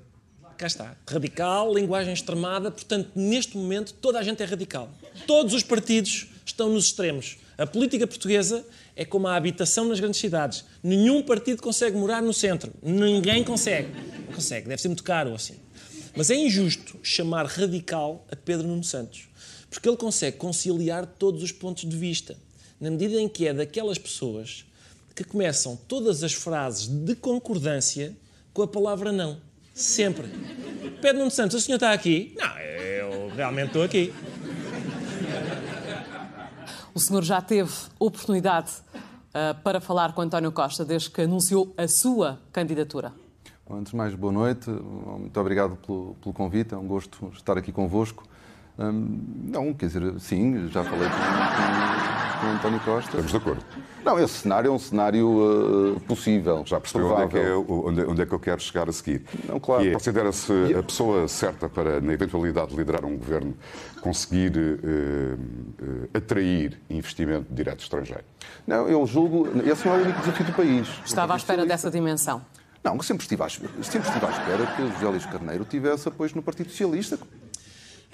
Cá 0.57 0.67
está, 0.67 0.95
radical, 1.07 1.74
linguagem 1.74 2.13
extremada, 2.13 2.72
portanto, 2.72 3.12
neste 3.15 3.57
momento 3.57 3.93
toda 3.93 4.19
a 4.19 4.24
gente 4.24 4.41
é 4.41 4.45
radical. 4.45 4.89
Todos 5.27 5.53
os 5.53 5.62
partidos 5.62 6.27
estão 6.45 6.69
nos 6.69 6.86
extremos. 6.86 7.38
A 7.57 7.65
política 7.67 8.07
portuguesa 8.07 8.65
é 8.96 9.04
como 9.04 9.28
a 9.28 9.36
habitação 9.36 9.86
nas 9.86 10.00
grandes 10.00 10.20
cidades. 10.20 10.64
Nenhum 10.82 11.22
partido 11.22 11.62
consegue 11.62 11.98
morar 11.98 12.22
no 12.22 12.34
centro. 12.34 12.72
Ninguém 12.82 13.44
consegue. 13.44 13.90
Não 14.28 14.34
consegue, 14.34 14.68
deve 14.68 14.82
ser 14.82 14.88
muito 14.88 15.04
caro 15.04 15.34
assim. 15.34 15.56
Mas 16.16 16.30
é 16.30 16.36
injusto 16.36 16.98
chamar 17.04 17.46
radical 17.46 18.25
a 18.32 18.36
Pedro 18.36 18.68
Nuno 18.68 18.84
Santos, 18.84 19.28
porque 19.70 19.90
ele 19.90 19.98
consegue 19.98 20.38
conciliar 20.38 21.06
todos 21.06 21.44
os 21.44 21.52
pontos 21.52 21.88
de 21.88 21.98
vista, 21.98 22.38
na 22.80 22.90
medida 22.90 23.20
em 23.20 23.28
que 23.28 23.48
é 23.48 23.54
daquelas 23.54 23.98
pessoas 23.98 24.66
que 25.14 25.25
começam 25.25 25.75
todas 25.88 26.24
as 26.24 26.34
frases 26.34 26.88
de 26.88 27.16
concordância 27.16 28.16
com 28.54 28.62
a 28.62 28.68
palavra 28.68 29.12
não. 29.12 29.38
Sempre. 29.74 30.28
Pedro 31.02 31.20
Nuno 31.20 31.32
Santos, 31.32 31.58
o 31.58 31.62
senhor 31.62 31.75
está 31.75 31.92
aqui? 31.92 32.34
Não, 32.38 32.58
eu 32.60 33.30
realmente 33.36 33.68
estou 33.68 33.84
aqui. 33.84 34.14
O 36.94 37.00
senhor 37.00 37.25
já 37.25 37.42
teve 37.42 37.74
oportunidade 38.00 38.72
para 39.63 39.82
falar 39.82 40.13
com 40.13 40.22
António 40.22 40.51
Costa 40.51 40.86
desde 40.86 41.10
que 41.10 41.22
anunciou 41.22 41.74
a 41.77 41.88
sua 41.88 42.39
candidatura? 42.51 43.13
Antes 43.70 43.92
de 43.92 43.98
mais, 43.98 44.13
boa 44.13 44.32
noite. 44.32 44.70
Muito 44.70 45.39
obrigado 45.39 45.75
pelo, 45.77 46.15
pelo 46.22 46.34
convite. 46.34 46.74
É 46.74 46.77
um 46.77 46.88
gosto 46.88 47.32
estar 47.34 47.58
aqui 47.58 47.72
convosco. 47.72 48.24
Hum, 48.77 49.20
não, 49.46 49.74
quer 49.74 49.88
dizer, 49.88 50.20
sim, 50.20 50.68
já 50.70 50.84
falei 50.84 51.10
com, 51.10 52.14
com, 52.46 52.52
António 52.52 52.80
Costa. 52.82 53.10
Estamos 53.10 53.32
de 53.32 53.38
acordo. 53.38 53.66
Não, 54.04 54.20
esse 54.20 54.34
cenário 54.36 54.68
é 54.68 54.72
um 54.72 54.78
cenário 54.78 55.96
uh, 55.96 56.00
possível. 56.02 56.64
Já 56.66 56.80
percebeu 56.80 57.12
onde 57.12 57.24
é, 57.24 57.28
que 57.28 57.38
é, 57.38 57.56
onde, 57.56 58.02
onde 58.02 58.22
é, 58.22 58.25
que 58.25 58.34
eu 58.34 58.40
quero 58.40 58.62
chegar 58.62 58.88
a 58.88 58.92
seguir? 58.92 59.24
Não, 59.48 59.60
claro. 59.60 59.86
É, 59.86 59.94
Considera-se 59.94 60.54
a 60.78 60.84
pessoa 60.84 61.28
certa 61.28 61.68
para, 61.68 62.00
na 62.00 62.14
eventualidade 62.14 62.70
de 62.70 62.78
liderar 62.78 63.04
um 63.04 63.18
governo, 63.18 63.56
conseguir 64.02 64.56
uh, 64.56 65.36
uh, 65.84 66.10
atrair 66.14 66.80
investimento 66.90 67.48
direto 67.52 67.82
estrangeiro? 67.82 68.24
Não, 68.68 68.88
eu 68.88 69.06
julgo. 69.08 69.48
Esse 69.66 69.88
não 69.88 69.96
é 69.96 69.98
o 69.98 70.02
único 70.04 70.20
desafio 70.20 70.46
do 70.46 70.54
país. 70.54 70.88
Estava 71.04 71.34
à 71.34 71.38
espera 71.38 71.66
dessa 71.66 71.90
dimensão. 71.90 72.46
Não, 72.84 73.02
sempre 73.02 73.24
estive, 73.24 73.42
à, 73.42 73.50
sempre 73.50 74.08
estive 74.08 74.25
à 74.25 74.30
espera 74.30 74.68
que 74.75 74.88
José 74.94 75.08
Luís 75.08 75.25
Carneiro 75.25 75.66
tivesse 75.66 76.08
apoio 76.08 76.32
no 76.36 76.44
Partido 76.44 76.70
Socialista. 76.70 77.18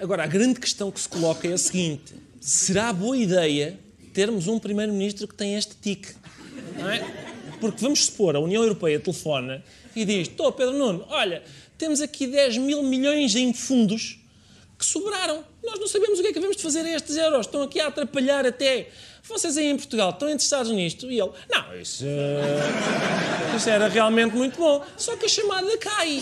Agora, 0.00 0.24
a 0.24 0.26
grande 0.26 0.58
questão 0.58 0.90
que 0.90 0.98
se 0.98 1.08
coloca 1.08 1.46
é 1.46 1.52
a 1.52 1.58
seguinte: 1.58 2.14
será 2.40 2.90
boa 2.90 3.16
ideia 3.16 3.78
termos 4.12 4.48
um 4.48 4.58
primeiro-ministro 4.58 5.26
que 5.26 5.34
tem 5.34 5.56
este 5.56 5.74
tique? 5.76 6.14
Não 6.78 6.90
é? 6.90 7.04
Porque 7.60 7.80
vamos 7.80 8.06
supor, 8.06 8.34
a 8.36 8.40
União 8.40 8.62
Europeia 8.62 8.98
telefona 8.98 9.64
e 9.94 10.04
diz: 10.04 10.28
Estou, 10.28 10.52
Pedro 10.52 10.74
Nuno, 10.76 11.04
olha, 11.08 11.42
temos 11.78 12.00
aqui 12.00 12.26
10 12.26 12.58
mil 12.58 12.82
milhões 12.82 13.34
em 13.36 13.52
fundos 13.52 14.18
que 14.78 14.84
sobraram. 14.84 15.44
Nós 15.62 15.78
não 15.78 15.86
sabemos 15.86 16.18
o 16.18 16.22
que 16.22 16.28
é 16.28 16.32
que 16.32 16.40
devemos 16.40 16.56
de 16.56 16.62
fazer 16.62 16.80
a 16.80 16.90
estes 16.90 17.16
euros. 17.16 17.46
Estão 17.46 17.62
aqui 17.62 17.80
a 17.80 17.86
atrapalhar 17.86 18.44
até. 18.44 18.88
Vocês 19.22 19.56
aí 19.56 19.66
em 19.66 19.76
Portugal 19.76 20.10
estão 20.10 20.28
interessados 20.28 20.72
nisto? 20.72 21.08
E 21.10 21.20
ele, 21.20 21.30
não, 21.48 21.80
isso, 21.80 22.04
uh, 22.04 23.56
isso 23.56 23.70
era 23.70 23.86
realmente 23.86 24.34
muito 24.34 24.58
bom. 24.58 24.84
Só 24.96 25.16
que 25.16 25.26
a 25.26 25.28
chamada 25.28 25.78
cai. 25.78 26.20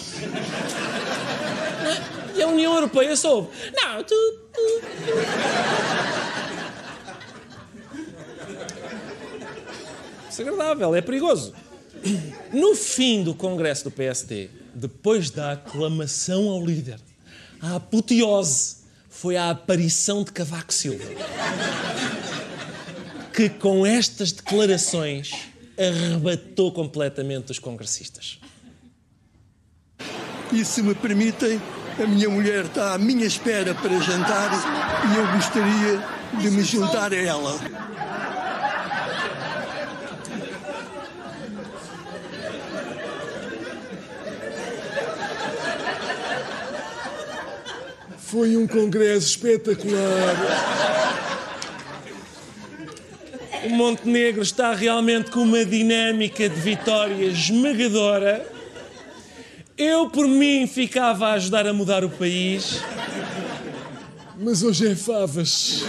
É? 1.87 2.39
E 2.39 2.43
a 2.43 2.47
União 2.47 2.75
Europeia 2.75 3.17
soube. 3.17 3.49
Não, 3.75 4.05
tu, 4.05 4.15
tu, 4.53 4.83
tu. 5.07 6.20
Desagradável, 10.41 10.95
é 10.95 11.03
perigoso. 11.03 11.53
No 12.51 12.75
fim 12.75 13.23
do 13.23 13.35
congresso 13.35 13.85
do 13.85 13.91
PSD, 13.91 14.49
depois 14.75 15.29
da 15.29 15.53
aclamação 15.53 16.49
ao 16.49 16.65
líder, 16.65 16.99
a 17.61 17.77
apoteose 17.77 18.77
foi 19.11 19.37
a 19.37 19.51
aparição 19.51 20.25
de 20.25 20.33
Cavaco 20.33 20.73
Silva. 20.73 21.05
Que 23.35 23.51
com 23.51 23.85
estas 23.85 24.33
declarações 24.33 25.31
arrebatou 25.79 26.73
completamente 26.73 27.53
os 27.53 27.59
congressistas. 27.59 28.41
E 30.53 30.65
se 30.65 30.83
me 30.83 30.95
permitem, 30.95 31.61
a 32.03 32.07
minha 32.07 32.31
mulher 32.31 32.65
está 32.65 32.95
à 32.95 32.99
minha 32.99 33.27
espera 33.27 33.75
para 33.75 34.01
jantar 34.01 34.51
e 35.13 35.17
eu 35.19 35.33
gostaria 35.33 36.03
de 36.41 36.51
me 36.51 36.63
juntar 36.63 37.13
a 37.13 37.17
ela. 37.17 37.61
Foi 48.31 48.57
um 48.57 48.65
congresso 48.65 49.27
espetacular. 49.27 50.37
O 53.65 53.71
Montenegro 53.71 54.41
está 54.41 54.73
realmente 54.73 55.33
com 55.33 55.41
uma 55.41 55.65
dinâmica 55.65 56.49
de 56.49 56.61
vitória 56.61 57.25
esmagadora. 57.25 58.47
Eu, 59.77 60.09
por 60.11 60.29
mim, 60.29 60.65
ficava 60.69 61.27
a 61.27 61.33
ajudar 61.33 61.67
a 61.67 61.73
mudar 61.73 62.05
o 62.05 62.09
país. 62.09 62.81
Mas 64.39 64.63
hoje 64.63 64.93
é 64.93 64.95
favas. 64.95 65.83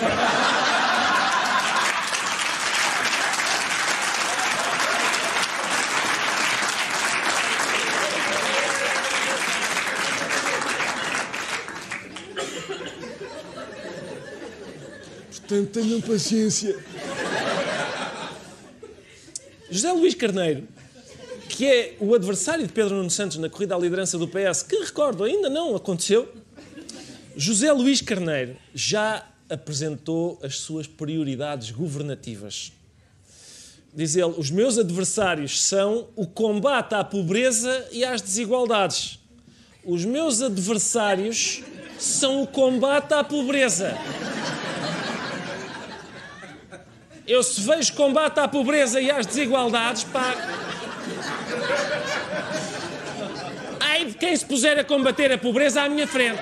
Portanto, 15.62 15.68
tenham 15.68 16.02
paciência. 16.02 16.78
José 19.70 19.92
Luís 19.92 20.16
Carneiro, 20.16 20.68
que 21.50 21.66
é 21.66 21.96
o 22.00 22.14
adversário 22.16 22.66
de 22.66 22.74
Pedro 22.74 22.96
Nuno 22.96 23.10
Santos 23.10 23.38
na 23.38 23.50
corrida 23.50 23.76
à 23.76 23.80
liderança 23.80 24.18
do 24.18 24.28
PS, 24.28 24.64
que 24.64 24.76
recordo 24.78 25.24
ainda 25.24 25.50
não 25.50 25.76
aconteceu, 25.76 26.32
José 27.36 27.72
Luís 27.72 28.02
Carneiro 28.02 28.56
já 28.74 29.28
apresentou 29.50 30.40
as 30.42 30.58
suas 30.58 30.88
prioridades 30.88 31.72
governativas. 31.72 32.72
diz 33.94 34.16
ele, 34.16 34.34
os 34.38 34.50
meus 34.50 34.78
adversários 34.78 35.62
são 35.62 36.08
o 36.16 36.26
combate 36.26 36.96
à 36.96 37.04
pobreza 37.04 37.88
e 37.92 38.04
às 38.04 38.22
desigualdades. 38.22 39.20
Os 39.84 40.06
meus 40.06 40.42
adversários 40.42 41.62
são 42.00 42.44
o 42.44 42.48
combate 42.48 43.14
à 43.14 43.24
pobreza. 43.24 43.98
Eu 47.28 47.44
se 47.44 47.62
vejo 47.62 47.94
combate 47.94 48.40
à 48.40 48.48
pobreza 48.48 49.00
e 49.00 49.10
às 49.12 49.26
desigualdades, 49.26 50.04
pá. 50.06 50.36
Ai 53.80 54.06
de 54.06 54.14
quem 54.14 54.36
se 54.36 54.46
puser 54.46 54.80
a 54.80 54.84
combater 54.84 55.32
a 55.32 55.38
pobreza 55.38 55.84
à 55.84 55.90
minha 55.90 56.08
frente. 56.08 56.40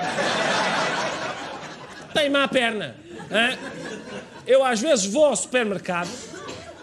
Tem-me 2.14 2.38
à 2.38 2.48
perna. 2.48 2.96
Eu 4.48 4.64
às 4.64 4.80
vezes 4.80 5.06
vou 5.06 5.26
ao 5.26 5.36
supermercado, 5.36 6.10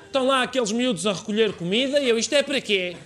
estão 0.04 0.26
lá 0.26 0.42
aqueles 0.42 0.70
miúdos 0.70 1.06
a 1.06 1.12
recolher 1.12 1.52
comida 1.52 1.98
e 1.98 2.08
eu, 2.08 2.18
isto 2.18 2.32
é 2.34 2.42
para 2.42 2.60
quê? 2.60 2.96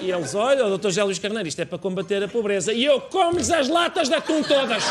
E 0.00 0.10
eles, 0.10 0.34
olha, 0.34 0.64
o 0.64 0.78
Dr. 0.78 0.84
José 0.84 1.04
Luís 1.04 1.18
Carneiro, 1.18 1.46
isto 1.46 1.60
é 1.60 1.66
para 1.66 1.76
combater 1.76 2.22
a 2.22 2.28
pobreza. 2.28 2.72
E 2.72 2.82
eu 2.82 3.02
como-lhes 3.02 3.50
as 3.50 3.68
latas 3.68 4.08
de 4.08 4.14
atum 4.14 4.42
todas. 4.42 4.82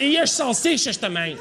E 0.00 0.16
as 0.16 0.30
salsichas 0.30 0.96
também. 0.96 1.38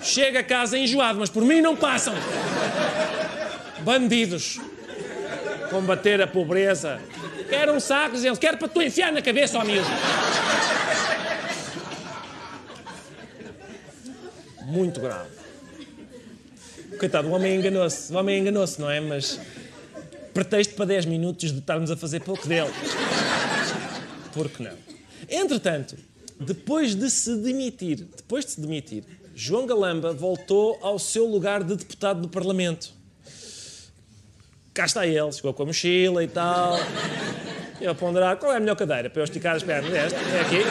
Chega 0.00 0.40
a 0.40 0.44
casa 0.44 0.78
enjoado, 0.78 1.18
mas 1.18 1.28
por 1.28 1.42
mim 1.42 1.60
não 1.60 1.74
passam. 1.74 2.14
Bandidos. 3.80 4.60
Combater 5.70 6.22
a 6.22 6.26
pobreza. 6.26 7.00
Quero 7.48 7.72
um 7.72 7.80
saco, 7.80 8.16
eles 8.16 8.38
quero 8.38 8.58
para 8.58 8.68
tu 8.68 8.80
enfiar 8.80 9.12
na 9.12 9.20
cabeça, 9.20 9.58
ó 9.58 9.64
miúdo. 9.64 9.88
Muito 14.66 15.00
grave. 15.00 15.30
Coitado, 16.98 17.28
o 17.28 17.32
homem 17.32 17.56
enganou-se. 17.56 18.12
O 18.12 18.16
homem 18.16 18.38
enganou-se, 18.38 18.80
não 18.80 18.88
é? 18.88 19.00
Mas 19.00 19.40
pretexto 20.32 20.74
para 20.74 20.86
10 20.86 21.06
minutos 21.06 21.52
de 21.52 21.58
estarmos 21.58 21.90
a 21.90 21.96
fazer 21.96 22.20
pouco 22.20 22.46
dele. 22.46 22.70
Por 24.32 24.48
que 24.48 24.62
não? 24.62 24.76
Entretanto, 25.28 25.96
depois 26.44 26.94
de 26.94 27.10
se 27.10 27.36
demitir, 27.36 28.06
depois 28.16 28.44
de 28.44 28.52
se 28.52 28.60
demitir, 28.60 29.04
João 29.34 29.66
Galamba 29.66 30.12
voltou 30.12 30.78
ao 30.80 30.98
seu 30.98 31.26
lugar 31.26 31.64
de 31.64 31.74
deputado 31.76 32.20
do 32.20 32.28
Parlamento. 32.28 32.92
Cá 34.72 34.84
está 34.84 35.06
ele, 35.06 35.32
chegou 35.32 35.52
com 35.54 35.62
a 35.62 35.66
mochila 35.66 36.22
e 36.22 36.28
tal. 36.28 36.76
Eu 37.80 37.90
a 37.90 37.94
ponderar, 37.94 38.36
qual 38.36 38.52
é 38.52 38.56
a 38.56 38.60
melhor 38.60 38.76
cadeira 38.76 39.10
para 39.10 39.20
eu 39.20 39.24
esticar 39.24 39.56
as 39.56 39.62
pernas? 39.62 39.92
Esta, 39.92 40.18
é 40.18 40.40
aqui. 40.40 40.62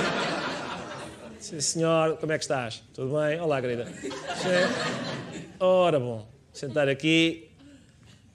Sim, 1.39 1.59
senhor, 1.59 2.17
como 2.17 2.31
é 2.31 2.37
que 2.37 2.43
estás? 2.43 2.81
Tudo 2.93 3.17
bem? 3.19 3.39
Olá, 3.39 3.61
querida. 3.61 3.85
Sim. 3.85 5.43
Ora, 5.59 5.99
bom, 5.99 6.27
sentar 6.53 6.87
aqui. 6.87 7.49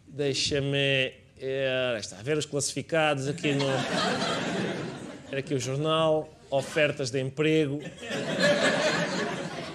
Deixa-me. 0.06 1.12
eh, 1.40 1.96
está 1.98 2.18
a 2.18 2.22
ver 2.22 2.36
os 2.36 2.44
classificados 2.46 3.28
aqui 3.28 3.54
no. 3.54 3.66
Era 5.30 5.40
aqui 5.40 5.54
o 5.54 5.60
jornal, 5.60 6.28
ofertas 6.50 7.10
de 7.10 7.20
emprego. 7.20 7.80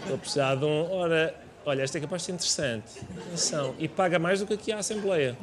Estou 0.02 0.16
a 0.16 0.18
precisar 0.18 0.56
de 0.56 0.66
um. 0.66 0.92
Ora, 0.92 1.36
olha, 1.66 1.82
esta 1.84 1.98
é 1.98 2.02
capaz 2.02 2.22
de 2.22 2.26
ser 2.28 2.32
interessante. 2.34 3.02
Atenção. 3.28 3.76
E 3.80 3.88
paga 3.88 4.20
mais 4.20 4.40
do 4.40 4.48
que 4.48 4.54
aqui 4.54 4.72
a 4.72 4.78
Assembleia. 4.80 5.38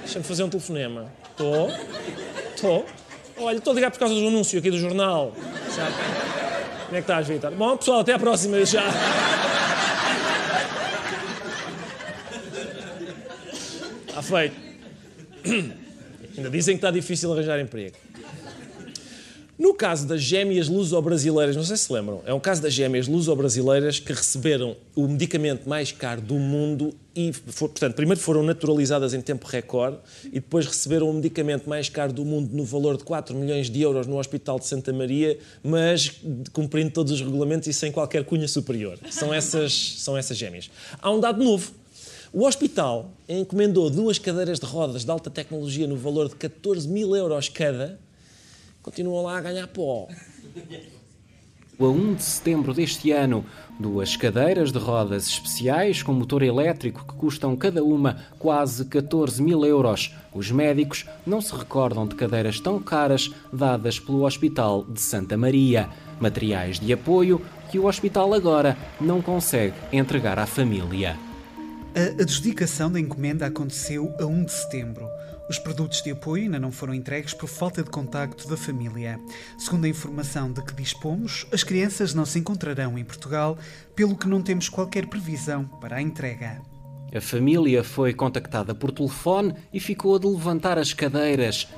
Deixa-me 0.00 0.24
fazer 0.24 0.42
um 0.42 0.48
telefonema. 0.48 1.12
Estou. 1.30 1.70
Estou. 2.54 2.86
Olha, 3.36 3.56
estou 3.58 3.72
a 3.72 3.74
ligar 3.74 3.90
por 3.90 3.98
causa 3.98 4.14
do 4.14 4.26
anúncio 4.26 4.58
aqui 4.58 4.70
do 4.70 4.78
jornal. 4.78 5.34
Sabe? 5.74 5.94
Como 6.86 6.96
é 6.96 7.00
que 7.00 7.10
estás, 7.10 7.26
Vitor? 7.26 7.50
Bom, 7.52 7.76
pessoal, 7.76 8.00
até 8.00 8.12
à 8.12 8.18
próxima 8.18 8.64
já. 8.64 8.84
Está 14.06 14.22
feito. 14.22 14.56
Ainda 16.36 16.50
dizem 16.50 16.76
que 16.76 16.78
está 16.78 16.90
difícil 16.90 17.32
arranjar 17.32 17.60
emprego. 17.60 17.96
No 19.56 19.72
caso 19.72 20.06
das 20.06 20.20
gêmeas 20.20 20.68
luso-brasileiras, 20.68 21.54
não 21.54 21.62
sei 21.62 21.76
se 21.76 21.92
lembram, 21.92 22.20
é 22.26 22.34
um 22.34 22.40
caso 22.40 22.60
das 22.60 22.72
gêmeas 22.72 23.06
luso-brasileiras 23.06 24.00
que 24.00 24.12
receberam 24.12 24.76
o 24.96 25.06
medicamento 25.06 25.68
mais 25.68 25.92
caro 25.92 26.20
do 26.20 26.34
mundo 26.34 26.92
e, 27.14 27.30
portanto, 27.56 27.94
primeiro 27.94 28.20
foram 28.20 28.42
naturalizadas 28.42 29.14
em 29.14 29.20
tempo 29.20 29.46
recorde 29.46 29.98
e 30.24 30.40
depois 30.40 30.66
receberam 30.66 31.08
o 31.08 31.14
medicamento 31.14 31.68
mais 31.68 31.88
caro 31.88 32.12
do 32.12 32.24
mundo 32.24 32.50
no 32.52 32.64
valor 32.64 32.96
de 32.96 33.04
4 33.04 33.36
milhões 33.36 33.70
de 33.70 33.80
euros 33.80 34.08
no 34.08 34.18
Hospital 34.18 34.58
de 34.58 34.66
Santa 34.66 34.92
Maria, 34.92 35.38
mas 35.62 36.20
cumprindo 36.52 36.90
todos 36.90 37.12
os 37.12 37.20
regulamentos 37.20 37.68
e 37.68 37.72
sem 37.72 37.92
qualquer 37.92 38.24
cunha 38.24 38.48
superior. 38.48 38.98
São 39.08 39.32
essas, 39.32 39.94
são 39.98 40.16
essas 40.16 40.36
gêmeas. 40.36 40.68
Há 41.00 41.12
um 41.12 41.20
dado 41.20 41.44
novo. 41.44 41.70
O 42.32 42.44
hospital 42.44 43.12
encomendou 43.28 43.88
duas 43.88 44.18
cadeiras 44.18 44.58
de 44.58 44.66
rodas 44.66 45.04
de 45.04 45.10
alta 45.12 45.30
tecnologia 45.30 45.86
no 45.86 45.94
valor 45.94 46.28
de 46.28 46.34
14 46.34 46.88
mil 46.88 47.14
euros 47.14 47.48
cada 47.48 48.00
continuam 48.84 49.22
lá 49.22 49.38
a 49.38 49.40
ganhar 49.40 49.66
pó. 49.66 50.06
A 51.80 51.84
1 51.84 52.14
de 52.14 52.22
setembro 52.22 52.72
deste 52.72 53.10
ano, 53.10 53.44
duas 53.80 54.14
cadeiras 54.14 54.70
de 54.70 54.78
rodas 54.78 55.26
especiais 55.26 56.02
com 56.02 56.12
motor 56.12 56.42
elétrico 56.42 57.04
que 57.04 57.14
custam 57.14 57.56
cada 57.56 57.82
uma 57.82 58.18
quase 58.38 58.84
14 58.84 59.42
mil 59.42 59.64
euros. 59.64 60.14
Os 60.32 60.50
médicos 60.52 61.04
não 61.26 61.40
se 61.40 61.52
recordam 61.52 62.06
de 62.06 62.14
cadeiras 62.14 62.60
tão 62.60 62.78
caras 62.78 63.32
dadas 63.52 63.98
pelo 63.98 64.24
Hospital 64.24 64.84
de 64.84 65.00
Santa 65.00 65.36
Maria. 65.36 65.88
Materiais 66.20 66.78
de 66.78 66.92
apoio 66.92 67.40
que 67.70 67.78
o 67.78 67.86
hospital 67.86 68.32
agora 68.34 68.76
não 69.00 69.20
consegue 69.20 69.74
entregar 69.92 70.38
à 70.38 70.46
família. 70.46 71.18
A 71.96 72.22
adjudicação 72.22 72.92
da 72.92 73.00
encomenda 73.00 73.46
aconteceu 73.46 74.14
a 74.20 74.26
1 74.26 74.44
de 74.44 74.52
setembro. 74.52 75.08
Os 75.48 75.58
produtos 75.58 76.00
de 76.00 76.10
apoio 76.10 76.44
ainda 76.44 76.58
não 76.58 76.72
foram 76.72 76.94
entregues 76.94 77.34
por 77.34 77.48
falta 77.48 77.82
de 77.82 77.90
contacto 77.90 78.48
da 78.48 78.56
família. 78.56 79.20
Segundo 79.58 79.84
a 79.84 79.88
informação 79.88 80.50
de 80.50 80.62
que 80.62 80.74
dispomos, 80.74 81.46
as 81.52 81.62
crianças 81.62 82.14
não 82.14 82.24
se 82.24 82.38
encontrarão 82.38 82.98
em 82.98 83.04
Portugal, 83.04 83.58
pelo 83.94 84.16
que 84.16 84.26
não 84.26 84.40
temos 84.40 84.70
qualquer 84.70 85.06
previsão 85.06 85.66
para 85.66 85.96
a 85.96 86.02
entrega. 86.02 86.62
A 87.14 87.20
família 87.20 87.84
foi 87.84 88.14
contactada 88.14 88.74
por 88.74 88.90
telefone 88.90 89.54
e 89.72 89.78
ficou 89.78 90.16
a 90.16 90.18
de 90.18 90.26
levantar 90.26 90.78
as 90.78 90.94
cadeiras. 90.94 91.68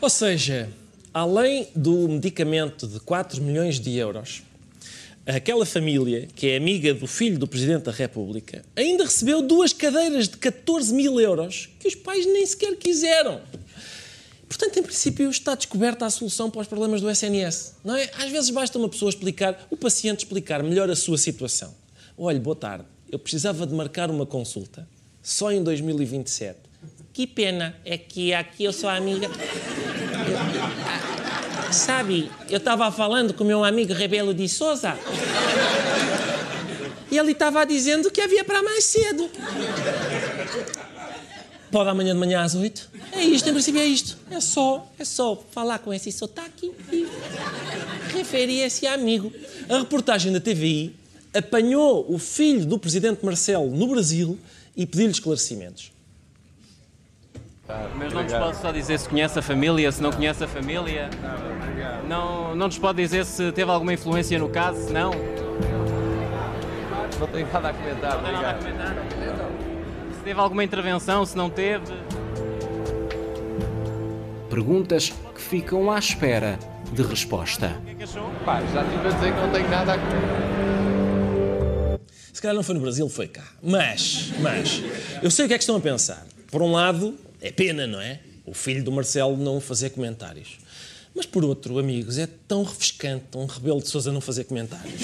Ou 0.00 0.10
seja, 0.10 0.68
além 1.12 1.68
do 1.76 2.08
medicamento 2.08 2.88
de 2.88 2.98
4 3.00 3.40
milhões 3.42 3.78
de 3.78 3.96
euros, 3.96 4.42
aquela 5.26 5.64
família, 5.64 6.28
que 6.34 6.48
é 6.48 6.56
amiga 6.56 6.92
do 6.92 7.06
filho 7.06 7.38
do 7.38 7.46
Presidente 7.46 7.84
da 7.84 7.92
República, 7.92 8.64
ainda 8.76 9.04
recebeu 9.04 9.40
duas 9.42 9.72
cadeiras 9.72 10.28
de 10.28 10.36
14 10.36 10.92
mil 10.92 11.20
euros 11.20 11.70
que 11.78 11.88
os 11.88 11.94
pais 11.94 12.26
nem 12.26 12.44
sequer 12.44 12.76
quiseram. 12.76 13.40
Portanto, 14.48 14.78
em 14.78 14.82
princípio, 14.82 15.28
está 15.30 15.54
descoberta 15.54 16.06
a 16.06 16.10
solução 16.10 16.50
para 16.50 16.60
os 16.60 16.68
problemas 16.68 17.00
do 17.00 17.10
SNS. 17.10 17.76
Não 17.82 17.96
é? 17.96 18.10
Às 18.18 18.30
vezes 18.30 18.50
basta 18.50 18.78
uma 18.78 18.88
pessoa 18.88 19.08
explicar, 19.08 19.66
o 19.70 19.76
paciente 19.76 20.20
explicar 20.20 20.62
melhor 20.62 20.88
a 20.90 20.96
sua 20.96 21.18
situação. 21.18 21.74
Olha, 22.16 22.38
boa 22.38 22.54
tarde, 22.54 22.84
eu 23.10 23.18
precisava 23.18 23.66
de 23.66 23.74
marcar 23.74 24.10
uma 24.10 24.26
consulta 24.26 24.86
só 25.22 25.50
em 25.50 25.62
2027. 25.62 26.58
Que 27.12 27.26
pena, 27.26 27.74
é 27.84 27.96
que 27.96 28.34
aqui 28.34 28.64
eu 28.64 28.72
sou 28.72 28.88
amiga. 28.90 29.28
Sabe, 31.74 32.30
eu 32.48 32.58
estava 32.58 32.90
falando 32.92 33.34
com 33.34 33.42
o 33.42 33.46
meu 33.46 33.64
amigo 33.64 33.92
Rebelo 33.92 34.32
de 34.32 34.48
Souza 34.48 34.96
e 37.10 37.18
ele 37.18 37.32
estava 37.32 37.66
dizendo 37.66 38.12
que 38.12 38.20
havia 38.20 38.44
para 38.44 38.62
mais 38.62 38.84
cedo. 38.84 39.28
Pode 41.72 41.90
amanhã 41.90 42.14
de 42.14 42.20
manhã 42.20 42.42
às 42.42 42.54
oito? 42.54 42.88
É 43.10 43.24
isto, 43.24 43.48
em 43.48 43.52
princípio 43.52 43.80
é 43.80 43.86
isto. 43.86 44.16
É 44.30 44.40
só, 44.40 44.86
é 44.96 45.04
só 45.04 45.42
falar 45.50 45.80
com 45.80 45.92
esse 45.92 46.12
sotaque 46.12 46.72
e 46.92 47.08
referir 48.12 48.60
esse 48.60 48.86
amigo. 48.86 49.32
A 49.68 49.78
reportagem 49.78 50.32
da 50.32 50.40
TVI 50.40 50.94
apanhou 51.34 52.06
o 52.08 52.20
filho 52.20 52.64
do 52.64 52.78
presidente 52.78 53.26
Marcelo 53.26 53.68
no 53.68 53.88
Brasil 53.88 54.38
e 54.76 54.86
pediu-lhe 54.86 55.12
esclarecimentos. 55.12 55.93
Mas 57.66 58.12
não 58.12 58.22
nos 58.22 58.32
pode 58.32 58.56
só 58.58 58.70
dizer 58.70 58.98
se 58.98 59.08
conhece 59.08 59.38
a 59.38 59.42
família, 59.42 59.90
se 59.90 60.02
não 60.02 60.12
conhece 60.12 60.44
a 60.44 60.48
família. 60.48 61.08
Não, 62.06 62.54
não 62.54 62.66
nos 62.66 62.78
pode 62.78 63.02
dizer 63.02 63.24
se 63.24 63.52
teve 63.52 63.70
alguma 63.70 63.94
influência 63.94 64.38
no 64.38 64.50
caso, 64.50 64.86
se 64.86 64.92
não. 64.92 65.12
Não 67.18 67.26
tenho 67.28 67.50
nada 67.50 67.68
a 67.70 67.72
comentar, 67.72 68.16
Não 68.16 68.24
tem 68.24 68.32
nada 68.32 68.50
a 68.50 68.56
obrigado. 68.56 69.54
Se 70.12 70.20
teve 70.24 70.40
alguma 70.40 70.62
intervenção, 70.62 71.24
se 71.24 71.36
não 71.36 71.48
teve. 71.48 71.94
Perguntas 74.50 75.12
que 75.34 75.40
ficam 75.40 75.90
à 75.90 75.98
espera 75.98 76.58
de 76.92 77.02
resposta. 77.02 77.80
Pá, 78.44 78.60
já 78.72 78.84
tive 78.84 79.08
a 79.08 79.10
dizer 79.10 79.32
que 79.32 79.40
não 79.40 79.50
tenho 79.50 79.70
nada 79.70 79.94
a 79.94 79.98
Se 82.32 82.42
calhar 82.42 82.54
não 82.54 82.62
foi 82.62 82.74
no 82.74 82.80
Brasil, 82.82 83.08
foi 83.08 83.26
cá. 83.26 83.44
Mas, 83.62 84.32
mas, 84.40 84.82
eu 85.22 85.30
sei 85.30 85.46
o 85.46 85.48
que 85.48 85.54
é 85.54 85.56
que 85.56 85.62
estão 85.62 85.76
a 85.76 85.80
pensar. 85.80 86.26
Por 86.50 86.60
um 86.62 86.72
lado, 86.72 87.14
é 87.44 87.52
pena, 87.52 87.86
não 87.86 88.00
é? 88.00 88.20
O 88.46 88.54
filho 88.54 88.82
do 88.82 88.90
Marcelo 88.90 89.36
não 89.36 89.60
fazer 89.60 89.90
comentários. 89.90 90.56
Mas 91.14 91.26
por 91.26 91.44
outro, 91.44 91.78
amigos, 91.78 92.16
é 92.16 92.26
tão 92.48 92.62
refrescante 92.62 93.36
um 93.36 93.44
rebelo 93.44 93.82
de 93.82 93.88
Sousa 93.88 94.10
não 94.10 94.20
fazer 94.20 94.44
comentários. 94.44 95.02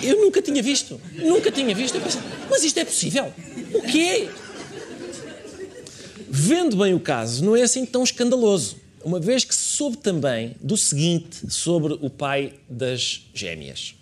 Eu 0.00 0.20
nunca 0.20 0.40
tinha 0.40 0.62
visto. 0.62 1.00
Nunca 1.14 1.50
tinha 1.50 1.74
visto. 1.74 1.96
Eu 1.96 2.00
pensei, 2.00 2.20
mas 2.48 2.62
isto 2.62 2.78
é 2.78 2.84
possível? 2.84 3.34
O 3.74 3.82
quê? 3.82 4.28
Vendo 6.30 6.76
bem 6.76 6.94
o 6.94 7.00
caso, 7.00 7.44
não 7.44 7.56
é 7.56 7.62
assim 7.62 7.84
tão 7.84 8.04
escandaloso. 8.04 8.76
Uma 9.02 9.18
vez 9.18 9.42
que 9.42 9.54
soube 9.54 9.96
também 9.96 10.54
do 10.60 10.76
seguinte 10.76 11.50
sobre 11.52 11.94
o 11.94 12.08
pai 12.08 12.54
das 12.68 13.26
gêmeas. 13.34 13.96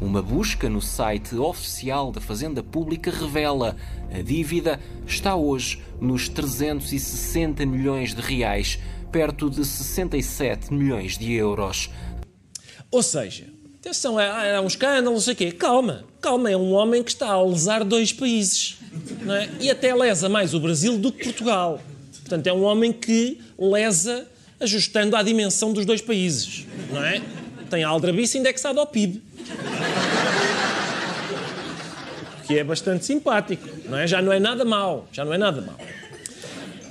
Uma 0.00 0.22
busca 0.22 0.66
no 0.68 0.80
site 0.80 1.34
oficial 1.34 2.10
da 2.10 2.22
Fazenda 2.22 2.62
Pública 2.62 3.10
revela 3.10 3.76
a 4.10 4.22
dívida 4.22 4.80
está 5.06 5.36
hoje 5.36 5.82
nos 6.00 6.26
360 6.26 7.66
milhões 7.66 8.14
de 8.14 8.22
reais, 8.22 8.78
perto 9.12 9.50
de 9.50 9.62
67 9.62 10.72
milhões 10.72 11.18
de 11.18 11.32
euros. 11.34 11.90
Ou 12.90 13.02
seja, 13.02 13.46
atenção, 13.78 14.18
é, 14.18 14.54
é 14.54 14.60
um 14.60 14.66
escândalo, 14.66 15.12
não 15.12 15.20
sei 15.20 15.34
o 15.34 15.36
quê. 15.36 15.52
Calma, 15.52 16.04
calma, 16.20 16.50
é 16.50 16.56
um 16.56 16.72
homem 16.72 17.02
que 17.02 17.10
está 17.10 17.28
a 17.28 17.42
lesar 17.42 17.84
dois 17.84 18.10
países. 18.10 18.78
É? 19.28 19.64
E 19.64 19.70
até 19.70 19.94
lesa 19.94 20.30
mais 20.30 20.54
o 20.54 20.60
Brasil 20.60 20.98
do 20.98 21.12
que 21.12 21.24
Portugal. 21.24 21.78
Portanto, 22.22 22.46
é 22.46 22.52
um 22.52 22.62
homem 22.62 22.90
que 22.90 23.38
lesa 23.58 24.26
ajustando 24.58 25.14
à 25.14 25.22
dimensão 25.22 25.72
dos 25.74 25.84
dois 25.84 26.00
países. 26.00 26.66
Não 26.90 27.04
é? 27.04 27.20
Tem 27.68 27.84
a 27.84 27.88
aldrabice 27.88 28.38
indexada 28.38 28.80
ao 28.80 28.86
PIB. 28.86 29.22
Que 32.50 32.58
é 32.58 32.64
bastante 32.64 33.04
simpático, 33.04 33.64
não 33.88 33.96
é? 33.96 34.08
Já 34.08 34.20
não 34.20 34.32
é 34.32 34.40
nada 34.40 34.64
mau, 34.64 35.06
já 35.12 35.24
não 35.24 35.32
é 35.32 35.38
nada 35.38 35.60
mau. 35.60 35.76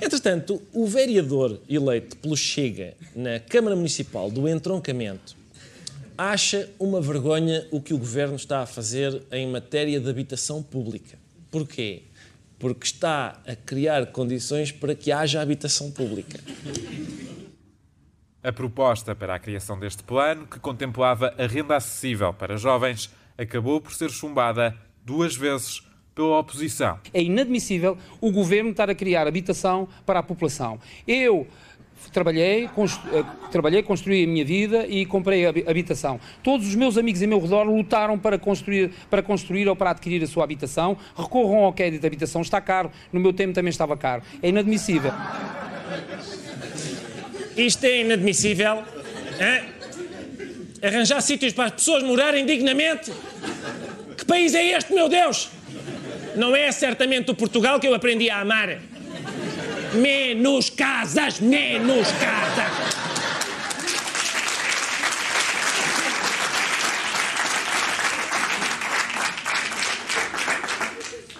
Entretanto, 0.00 0.62
o 0.72 0.86
vereador 0.86 1.60
eleito 1.68 2.16
pelo 2.16 2.34
Chega 2.34 2.94
na 3.14 3.38
Câmara 3.38 3.76
Municipal 3.76 4.30
do 4.30 4.48
Entroncamento 4.48 5.36
acha 6.16 6.66
uma 6.78 6.98
vergonha 6.98 7.66
o 7.70 7.78
que 7.78 7.92
o 7.92 7.98
governo 7.98 8.36
está 8.36 8.60
a 8.60 8.66
fazer 8.66 9.22
em 9.30 9.46
matéria 9.48 10.00
de 10.00 10.08
habitação 10.08 10.62
pública. 10.62 11.18
Porquê? 11.50 12.04
Porque 12.58 12.86
está 12.86 13.38
a 13.46 13.54
criar 13.54 14.06
condições 14.06 14.72
para 14.72 14.94
que 14.94 15.12
haja 15.12 15.42
habitação 15.42 15.90
pública. 15.90 16.40
A 18.42 18.50
proposta 18.50 19.14
para 19.14 19.34
a 19.34 19.38
criação 19.38 19.78
deste 19.78 20.02
plano, 20.04 20.46
que 20.46 20.58
contemplava 20.58 21.34
a 21.36 21.46
renda 21.46 21.76
acessível 21.76 22.32
para 22.32 22.56
jovens, 22.56 23.10
acabou 23.36 23.78
por 23.78 23.92
ser 23.92 24.10
chumbada 24.10 24.74
duas 25.10 25.34
vezes 25.34 25.82
pela 26.14 26.38
oposição. 26.38 26.98
É 27.12 27.20
inadmissível 27.20 27.98
o 28.20 28.30
governo 28.30 28.70
estar 28.70 28.88
a 28.88 28.94
criar 28.94 29.26
habitação 29.26 29.88
para 30.06 30.20
a 30.20 30.22
população. 30.22 30.78
Eu 31.06 31.48
trabalhei, 32.12 32.68
constru, 32.68 33.02
uh, 33.10 33.26
trabalhei, 33.50 33.82
construí 33.82 34.24
a 34.24 34.26
minha 34.26 34.44
vida 34.44 34.86
e 34.86 35.04
comprei 35.04 35.46
habitação. 35.46 36.20
Todos 36.44 36.68
os 36.68 36.74
meus 36.76 36.96
amigos 36.96 37.20
em 37.22 37.26
meu 37.26 37.40
redor 37.40 37.64
lutaram 37.64 38.16
para 38.18 38.38
construir, 38.38 38.92
para 39.10 39.20
construir 39.20 39.68
ou 39.68 39.74
para 39.74 39.90
adquirir 39.90 40.22
a 40.22 40.26
sua 40.28 40.44
habitação. 40.44 40.96
Recorram 41.16 41.64
ao 41.64 41.72
crédito 41.72 42.00
de 42.00 42.06
habitação, 42.06 42.40
está 42.40 42.60
caro. 42.60 42.90
No 43.12 43.18
meu 43.18 43.32
tempo 43.32 43.52
também 43.52 43.70
estava 43.70 43.96
caro. 43.96 44.22
É 44.40 44.48
inadmissível. 44.48 45.12
Isto 47.56 47.84
é 47.84 48.00
inadmissível. 48.02 48.84
Hein? 49.40 49.68
Arranjar 50.82 51.20
sítios 51.20 51.52
para 51.52 51.66
as 51.66 51.72
pessoas 51.72 52.02
morarem 52.04 52.46
dignamente. 52.46 53.12
Que 54.20 54.26
país 54.26 54.54
é 54.54 54.76
este, 54.76 54.92
meu 54.92 55.08
Deus? 55.08 55.48
Não 56.36 56.54
é 56.54 56.70
certamente 56.70 57.30
o 57.30 57.34
Portugal 57.34 57.80
que 57.80 57.88
eu 57.88 57.94
aprendi 57.94 58.28
a 58.28 58.40
amar. 58.40 58.78
Menos 59.94 60.68
casas, 60.68 61.40
menos 61.40 62.06
casas. 62.12 62.70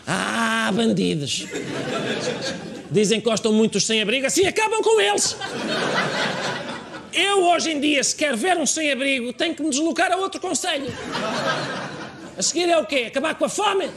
Ah, 0.07 0.71
bandidos. 0.73 1.47
Dizem 2.90 3.21
que 3.21 3.29
gostam 3.29 3.53
muito 3.53 3.73
dos 3.73 3.85
sem-abrigo, 3.85 4.27
assim 4.27 4.47
acabam 4.47 4.83
com 4.83 4.99
eles. 5.03 5.37
Eu, 7.12 7.45
hoje 7.45 7.73
em 7.73 7.81
dia, 7.81 8.03
se 8.03 8.16
quer 8.16 8.35
ver 8.37 8.57
um 8.57 8.64
sem-abrigo, 8.64 9.35
tenho 9.35 9.55
que 9.55 9.62
me 9.62 9.69
deslocar 9.69 10.11
a 10.11 10.16
outro 10.16 10.40
conselho. 10.40 10.87
A 12.40 12.42
seguir 12.42 12.70
é 12.70 12.79
o 12.79 12.87
quê? 12.87 13.05
Acabar 13.09 13.35
com 13.35 13.44
a 13.44 13.50
fome? 13.50 13.90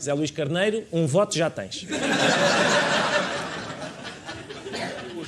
Zé 0.00 0.14
Luís 0.14 0.30
Carneiro, 0.30 0.84
um 0.92 1.08
voto 1.08 1.36
já 1.36 1.50
tens. 1.50 1.84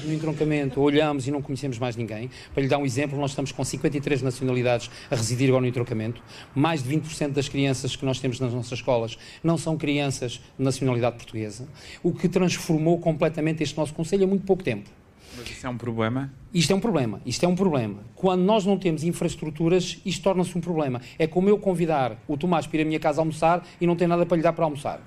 No 0.05 0.13
entroncamento, 0.13 0.81
olhamos 0.81 1.27
e 1.27 1.33
não 1.33 1.43
conhecemos 1.43 1.81
mais 1.81 1.97
ninguém. 1.97 2.31
Para 2.55 2.63
lhe 2.63 2.69
dar 2.69 2.79
um 2.79 2.87
exemplo, 2.87 3.19
nós 3.19 3.33
estamos 3.33 3.51
com 3.51 3.65
53 3.65 4.23
nacionalidades 4.23 4.89
a 5.11 5.17
residir 5.17 5.49
agora 5.49 5.63
no 5.63 5.67
entroncamento. 5.67 6.23
Mais 6.55 6.85
de 6.85 6.97
20% 6.97 7.33
das 7.33 7.49
crianças 7.49 7.97
que 7.97 8.05
nós 8.05 8.21
temos 8.21 8.39
nas 8.39 8.55
nossas 8.55 8.79
escolas 8.79 9.19
não 9.43 9.59
são 9.59 9.77
crianças 9.77 10.35
de 10.57 10.65
nacionalidade 10.65 11.17
portuguesa, 11.17 11.67
o 12.01 12.13
que 12.13 12.29
transformou 12.29 13.01
completamente 13.01 13.61
este 13.61 13.77
nosso 13.77 13.93
Conselho 13.93 14.23
há 14.23 14.27
muito 14.29 14.47
pouco 14.47 14.63
tempo. 14.63 14.89
Mas 15.37 15.51
isso 15.51 15.67
é 15.67 15.71
um 15.71 15.79
problema? 15.79 16.33
Isto 16.53 16.73
é 16.73 16.77
um 16.77 16.81
problema, 16.81 17.21
isto 17.25 17.45
é 17.45 17.49
um 17.49 17.57
problema. 17.57 18.05
Quando 18.15 18.43
nós 18.43 18.67
não 18.67 18.79
temos 18.79 19.03
infraestruturas, 19.03 19.99
isto 20.05 20.23
torna-se 20.23 20.57
um 20.57 20.61
problema. 20.61 21.01
É 21.19 21.27
como 21.27 21.49
eu 21.49 21.59
convidar 21.59 22.19
o 22.29 22.37
Tomás 22.37 22.67
para 22.67 22.79
ir 22.79 22.83
à 22.83 22.85
minha 22.85 23.01
casa 23.01 23.21
almoçar 23.21 23.67
e 23.81 23.87
não 23.87 23.97
tem 23.97 24.07
nada 24.07 24.27
para 24.27 24.37
lhe 24.37 24.43
dar 24.43 24.53
para 24.53 24.65
almoçar. 24.65 25.01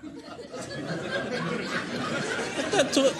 Portanto, 2.71 3.13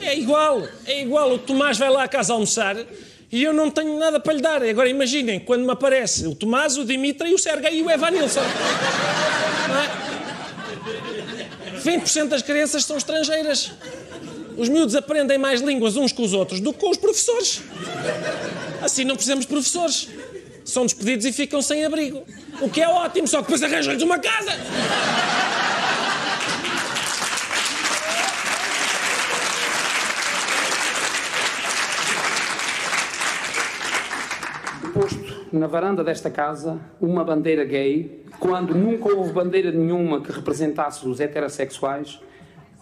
é 0.00 0.18
igual, 0.18 0.62
é 0.86 1.02
igual. 1.02 1.32
O 1.32 1.38
Tomás 1.38 1.78
vai 1.78 1.88
lá 1.88 2.04
à 2.04 2.08
casa 2.08 2.34
almoçar 2.34 2.76
e 3.32 3.42
eu 3.42 3.52
não 3.52 3.70
tenho 3.70 3.98
nada 3.98 4.20
para 4.20 4.34
lhe 4.34 4.42
dar. 4.42 4.62
Agora 4.62 4.88
imaginem, 4.88 5.40
quando 5.40 5.64
me 5.64 5.72
aparece 5.72 6.26
o 6.26 6.34
Tomás, 6.34 6.76
o 6.76 6.84
Dimitra 6.84 7.28
e 7.28 7.34
o 7.34 7.38
Sergei 7.38 7.80
e 7.80 7.82
o 7.82 7.90
Evanilson. 7.90 8.42
Não 9.68 9.76
é? 9.80 10.14
20% 11.80 12.28
das 12.28 12.42
crianças 12.42 12.84
são 12.84 12.96
estrangeiras. 12.96 13.72
Os 14.56 14.68
miúdos 14.68 14.94
aprendem 14.94 15.36
mais 15.36 15.60
línguas 15.60 15.96
uns 15.96 16.12
com 16.12 16.22
os 16.22 16.32
outros 16.32 16.60
do 16.60 16.72
que 16.72 16.78
com 16.78 16.90
os 16.90 16.96
professores. 16.96 17.62
Assim 18.80 19.04
não 19.04 19.14
precisamos 19.14 19.44
de 19.44 19.50
professores. 19.50 20.08
São 20.64 20.86
despedidos 20.86 21.26
e 21.26 21.32
ficam 21.32 21.60
sem 21.60 21.84
abrigo. 21.84 22.22
O 22.60 22.70
que 22.70 22.80
é 22.80 22.88
ótimo, 22.88 23.26
só 23.26 23.38
que 23.38 23.44
depois 23.44 23.62
arranjam-lhes 23.62 24.02
uma 24.02 24.18
casa. 24.18 24.52
Posto 34.92 35.46
na 35.52 35.66
varanda 35.66 36.04
desta 36.04 36.30
casa 36.30 36.78
uma 37.00 37.24
bandeira 37.24 37.64
gay, 37.64 38.24
quando 38.38 38.74
nunca 38.74 39.12
houve 39.12 39.32
bandeira 39.32 39.72
nenhuma 39.72 40.20
que 40.20 40.30
representasse 40.30 41.06
os 41.06 41.18
heterossexuais, 41.20 42.20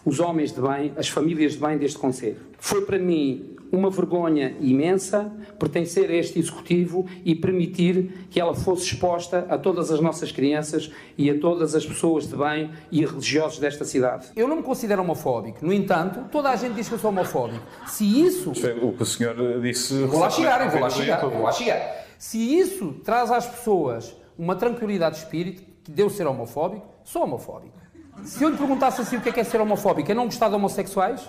os 0.05 0.21
homens 0.21 0.53
de 0.53 0.61
bem, 0.61 0.93
as 0.97 1.09
famílias 1.09 1.53
de 1.53 1.59
bem 1.59 1.79
deste 1.79 1.99
Conselho. 1.99 2.37
Foi 2.59 2.83
para 2.83 2.99
mim 2.99 3.57
uma 3.73 3.89
vergonha 3.89 4.55
imensa 4.61 5.33
pertencer 5.59 6.11
a 6.11 6.15
este 6.15 6.39
Executivo 6.39 7.07
e 7.25 7.35
permitir 7.35 8.27
que 8.31 8.39
ela 8.39 8.55
fosse 8.55 8.85
exposta 8.85 9.47
a 9.49 9.57
todas 9.57 9.91
as 9.91 9.99
nossas 9.99 10.31
crianças 10.31 10.91
e 11.17 11.31
a 11.31 11.39
todas 11.39 11.75
as 11.75 11.87
pessoas 11.87 12.29
de 12.29 12.37
bem 12.37 12.71
e 12.91 13.01
religiosos 13.05 13.59
desta 13.59 13.85
cidade. 13.87 14.27
Eu 14.37 14.47
não 14.47 14.57
me 14.57 14.63
considero 14.63 15.01
homofóbico, 15.01 15.65
no 15.65 15.73
entanto, 15.73 16.29
toda 16.31 16.51
a 16.51 16.57
gente 16.57 16.75
diz 16.75 16.87
que 16.87 16.95
eu 16.95 16.99
sou 16.99 17.11
homofóbico. 17.11 17.65
Se 17.87 18.05
isso. 18.05 18.51
O 18.83 18.93
que 18.93 19.03
o 19.03 19.07
senhor 19.07 19.61
disse. 19.63 20.05
Vou 20.05 20.21
lá 20.21 20.29
chegar, 20.29 20.65
eu 20.65 20.71
vou 20.71 20.81
lá 20.81 20.91
chegar, 20.91 21.21
vou 21.27 21.43
lá 21.43 21.53
chegar. 21.53 22.07
Se 22.19 22.39
isso 22.39 22.95
traz 23.03 23.31
às 23.31 23.47
pessoas 23.47 24.15
uma 24.39 24.55
tranquilidade 24.55 25.17
de 25.17 25.23
espírito, 25.23 25.63
que 25.83 25.91
deu 25.91 26.11
ser 26.11 26.27
homofóbico, 26.27 26.87
sou 27.05 27.23
homofóbico. 27.23 27.82
Se 28.25 28.43
eu 28.43 28.51
lhe 28.51 28.57
perguntasse 28.57 29.01
assim 29.01 29.17
o 29.17 29.21
que 29.21 29.29
é, 29.29 29.33
que 29.33 29.41
é 29.41 29.45
ser 29.45 29.61
homofóbico, 29.61 30.11
é 30.11 30.15
não 30.15 30.27
gostar 30.27 30.49
de 30.49 30.55
homossexuais? 30.55 31.29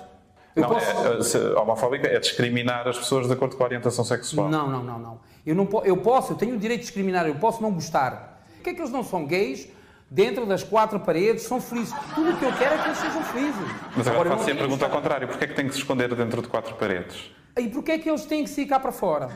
não, 0.56 0.70
posso... 0.70 1.38
é, 1.38 1.42
é, 1.42 1.60
homofóbica 1.60 2.08
é 2.08 2.20
discriminar 2.20 2.88
as 2.88 2.98
pessoas 2.98 3.28
de 3.28 3.34
acordo 3.34 3.56
com 3.56 3.64
a 3.64 3.66
orientação 3.66 4.06
sexual. 4.06 4.50
Não, 4.50 4.70
não, 4.70 4.84
não, 4.84 5.00
não. 5.00 5.20
Eu, 5.46 5.56
não 5.56 5.68
eu 5.84 5.98
posso, 5.98 6.34
eu 6.34 6.38
tenho 6.38 6.56
o 6.56 6.60
direito 6.60 6.82
de 6.82 6.86
discriminar, 6.86 7.28
eu 7.28 7.36
posso 7.36 7.62
não 7.62 7.72
gostar. 7.72 8.42
Por 8.56 8.64
que 8.64 8.70
é 8.70 8.74
que 8.74 8.82
eles 8.82 8.92
não 8.92 9.04
são 9.04 9.26
gays? 9.26 9.68
Dentro 10.10 10.46
das 10.46 10.64
quatro 10.64 11.00
paredes, 11.00 11.44
são 11.44 11.60
felizes. 11.60 11.94
Tudo 12.14 12.32
o 12.32 12.38
que 12.38 12.46
eu 12.46 12.54
quero 12.54 12.76
é 12.76 12.78
que 12.78 12.88
eles 12.88 12.98
sejam 13.00 13.24
felizes. 13.24 13.56
Mas 13.98 14.08
agora, 14.08 14.30
agora 14.30 14.38
faço 14.38 14.52
a 14.52 14.56
pergunta 14.56 14.86
ao 14.86 14.92
contrário: 14.92 15.28
porquê 15.28 15.46
é 15.46 15.48
que 15.48 15.56
têm 15.56 15.68
que 15.68 15.74
se 15.74 15.80
esconder 15.80 16.14
dentro 16.14 16.40
de 16.40 16.48
quatro 16.48 16.76
paredes? 16.76 17.32
E 17.58 17.68
porquê 17.68 17.94
é 17.94 17.98
que 17.98 18.10
eles 18.10 18.24
têm 18.26 18.44
que 18.44 18.50
se 18.50 18.62
ir 18.62 18.68
cá 18.68 18.80
para 18.80 18.92
fora? 18.92 19.30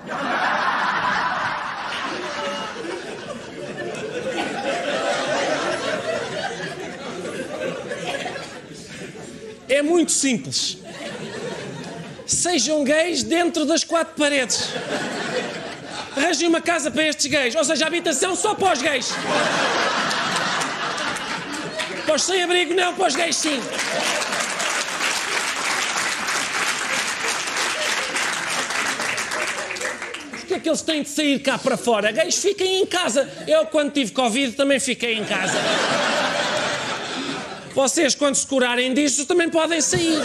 É 9.70 9.82
muito 9.82 10.12
simples. 10.12 10.78
Sejam 12.26 12.84
gays 12.84 13.24
dentro 13.24 13.66
das 13.66 13.84
quatro 13.84 14.16
paredes. 14.16 14.70
Arranjem 16.16 16.48
uma 16.48 16.62
casa 16.62 16.90
para 16.90 17.04
estes 17.04 17.28
gays, 17.28 17.56
ou 17.56 17.64
seja, 17.64 17.86
habitação 17.86 18.36
só 18.36 18.56
para 18.56 18.74
os 18.74 18.82
gays. 18.82 19.14
Para 22.06 22.16
os 22.16 22.24
sem 22.24 22.42
abrigo, 22.42 22.74
não, 22.74 22.94
para 22.94 23.08
os 23.08 23.16
gays, 23.16 23.36
sim. 23.36 23.62
Porque 30.32 30.54
é 30.54 30.60
que 30.60 30.70
eles 30.70 30.82
têm 30.82 31.04
de 31.04 31.10
sair 31.10 31.40
cá 31.40 31.58
para 31.58 31.76
fora? 31.76 32.12
Gays, 32.12 32.38
fiquem 32.38 32.82
em 32.82 32.86
casa. 32.86 33.30
Eu, 33.46 33.66
quando 33.66 33.92
tive 33.92 34.12
Covid, 34.12 34.54
também 34.54 34.80
fiquei 34.80 35.18
em 35.18 35.26
casa. 35.26 35.58
Vocês, 37.78 38.16
quando 38.16 38.34
se 38.34 38.48
curarem 38.48 38.92
disso, 38.92 39.28
também 39.28 39.52
podem 39.52 39.80
sair. 39.80 40.18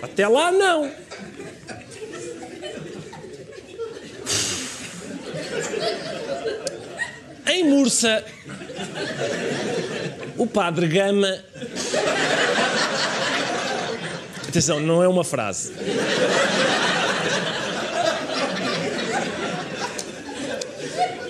Até 0.00 0.28
lá, 0.28 0.52
não. 0.52 0.88
Em 7.44 7.64
Mursa, 7.64 8.24
o 10.36 10.46
padre 10.46 10.86
Gama. 10.86 11.42
Atenção, 14.46 14.78
não 14.78 15.02
é 15.02 15.08
uma 15.08 15.24
frase. 15.24 15.72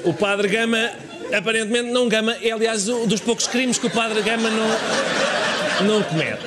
O 0.05 0.12
padre 0.12 0.49
Gama 0.49 1.08
aparentemente 1.37 1.91
não 1.91 2.09
gama. 2.09 2.37
É, 2.43 2.51
aliás, 2.51 2.88
um 2.88 3.07
dos 3.07 3.21
poucos 3.21 3.47
crimes 3.47 3.79
que 3.79 3.87
o 3.87 3.91
padre 3.91 4.23
Gama 4.23 4.51
não, 4.51 5.87
não 5.87 6.03
comete. 6.03 6.47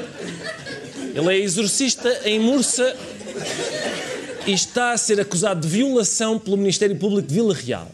Ele 1.14 1.34
é 1.34 1.40
exorcista 1.40 2.22
em 2.24 2.40
Mursa 2.40 2.96
e 4.46 4.54
está 4.54 4.92
a 4.92 4.98
ser 4.98 5.20
acusado 5.20 5.62
de 5.62 5.68
violação 5.68 6.40
pelo 6.40 6.58
Ministério 6.58 6.96
Público 6.96 7.28
de 7.28 7.34
Vila 7.34 7.54
Real. 7.54 7.92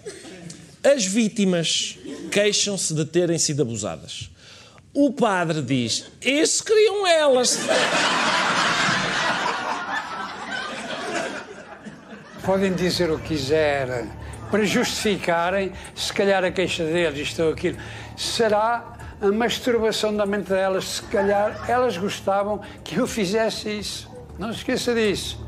As 0.84 1.06
vítimas 1.06 1.98
queixam-se 2.32 2.94
de 2.94 3.06
terem 3.06 3.38
sido 3.38 3.62
abusadas. 3.64 4.30
O 4.94 5.12
padre 5.12 5.62
diz: 5.62 6.06
Isso 6.22 6.64
queriam 6.64 7.06
elas. 7.06 7.60
Podem 12.46 12.74
dizer 12.74 13.12
o 13.12 13.20
que 13.20 13.30
quiserem 13.30 14.10
para 14.50 14.64
justificarem, 14.66 15.72
se 15.96 16.12
calhar, 16.14 16.44
a 16.44 16.52
queixa 16.52 16.84
deles, 16.84 17.20
isto 17.20 17.44
ou 17.44 17.54
aquilo. 17.54 17.78
Será 18.16 18.98
a 19.22 19.32
masturbação 19.32 20.16
da 20.16 20.26
mente 20.26 20.50
delas, 20.50 20.86
se 20.86 21.02
calhar 21.04 21.66
elas 21.68 21.98
gostavam 21.98 22.62
que 22.84 22.98
eu 22.98 23.08
fizesse 23.08 23.70
isso. 23.80 24.10
Não 24.38 24.52
se 24.52 24.60
esqueça 24.60 24.94
disso. 24.94 25.46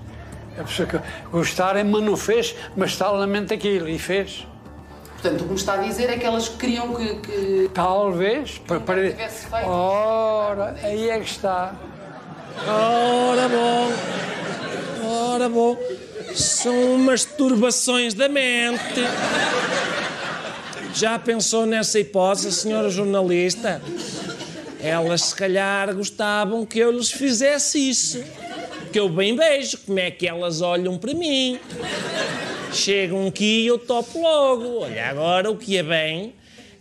A 0.57 0.63
pessoa 0.63 0.87
que 0.87 0.99
gostarem, 1.31 1.83
mas 1.83 2.03
não 2.03 2.17
fez, 2.17 2.55
mas 2.75 2.91
está 2.91 3.11
na 3.13 3.27
mente 3.27 3.53
aquilo 3.53 3.87
e 3.87 3.99
fez. 3.99 4.45
Portanto, 5.21 5.41
o 5.41 5.43
que 5.43 5.49
me 5.49 5.55
está 5.55 5.73
a 5.73 5.77
dizer 5.77 6.09
é 6.09 6.17
que 6.17 6.25
elas 6.25 6.49
queriam 6.49 6.95
que. 6.95 7.15
que... 7.15 7.71
Talvez. 7.73 8.57
Para, 8.59 8.79
para... 8.79 9.09
tivesse 9.09 9.47
feito. 9.47 9.67
Ora, 9.67 10.75
aí 10.81 11.09
é 11.09 11.19
que 11.19 11.29
está. 11.29 11.75
Ora 12.67 13.47
bom. 13.49 13.91
Ora 15.05 15.49
bom. 15.49 15.77
São 16.35 16.97
masturbações 16.97 18.13
da 18.13 18.29
mente. 18.29 19.01
Já 20.93 21.17
pensou 21.19 21.65
nessa 21.65 21.99
hipótese, 21.99 22.51
senhora 22.51 22.89
jornalista? 22.89 23.81
Elas 24.81 25.21
se 25.23 25.35
calhar 25.35 25.93
gostavam 25.93 26.65
que 26.65 26.79
eu 26.79 26.91
lhes 26.91 27.11
fizesse 27.11 27.89
isso. 27.89 28.23
Que 28.91 28.99
eu 28.99 29.09
bem 29.09 29.35
vejo 29.35 29.77
como 29.85 29.99
é 29.99 30.09
que 30.09 30.27
elas 30.27 30.61
olham 30.61 30.97
para 30.97 31.13
mim. 31.13 31.59
Chegam 32.73 33.27
aqui 33.27 33.63
e 33.63 33.67
eu 33.67 33.77
topo 33.77 34.21
logo. 34.21 34.81
Olha, 34.81 35.09
agora 35.09 35.49
o 35.49 35.57
que 35.57 35.77
é 35.77 35.83
bem 35.83 36.33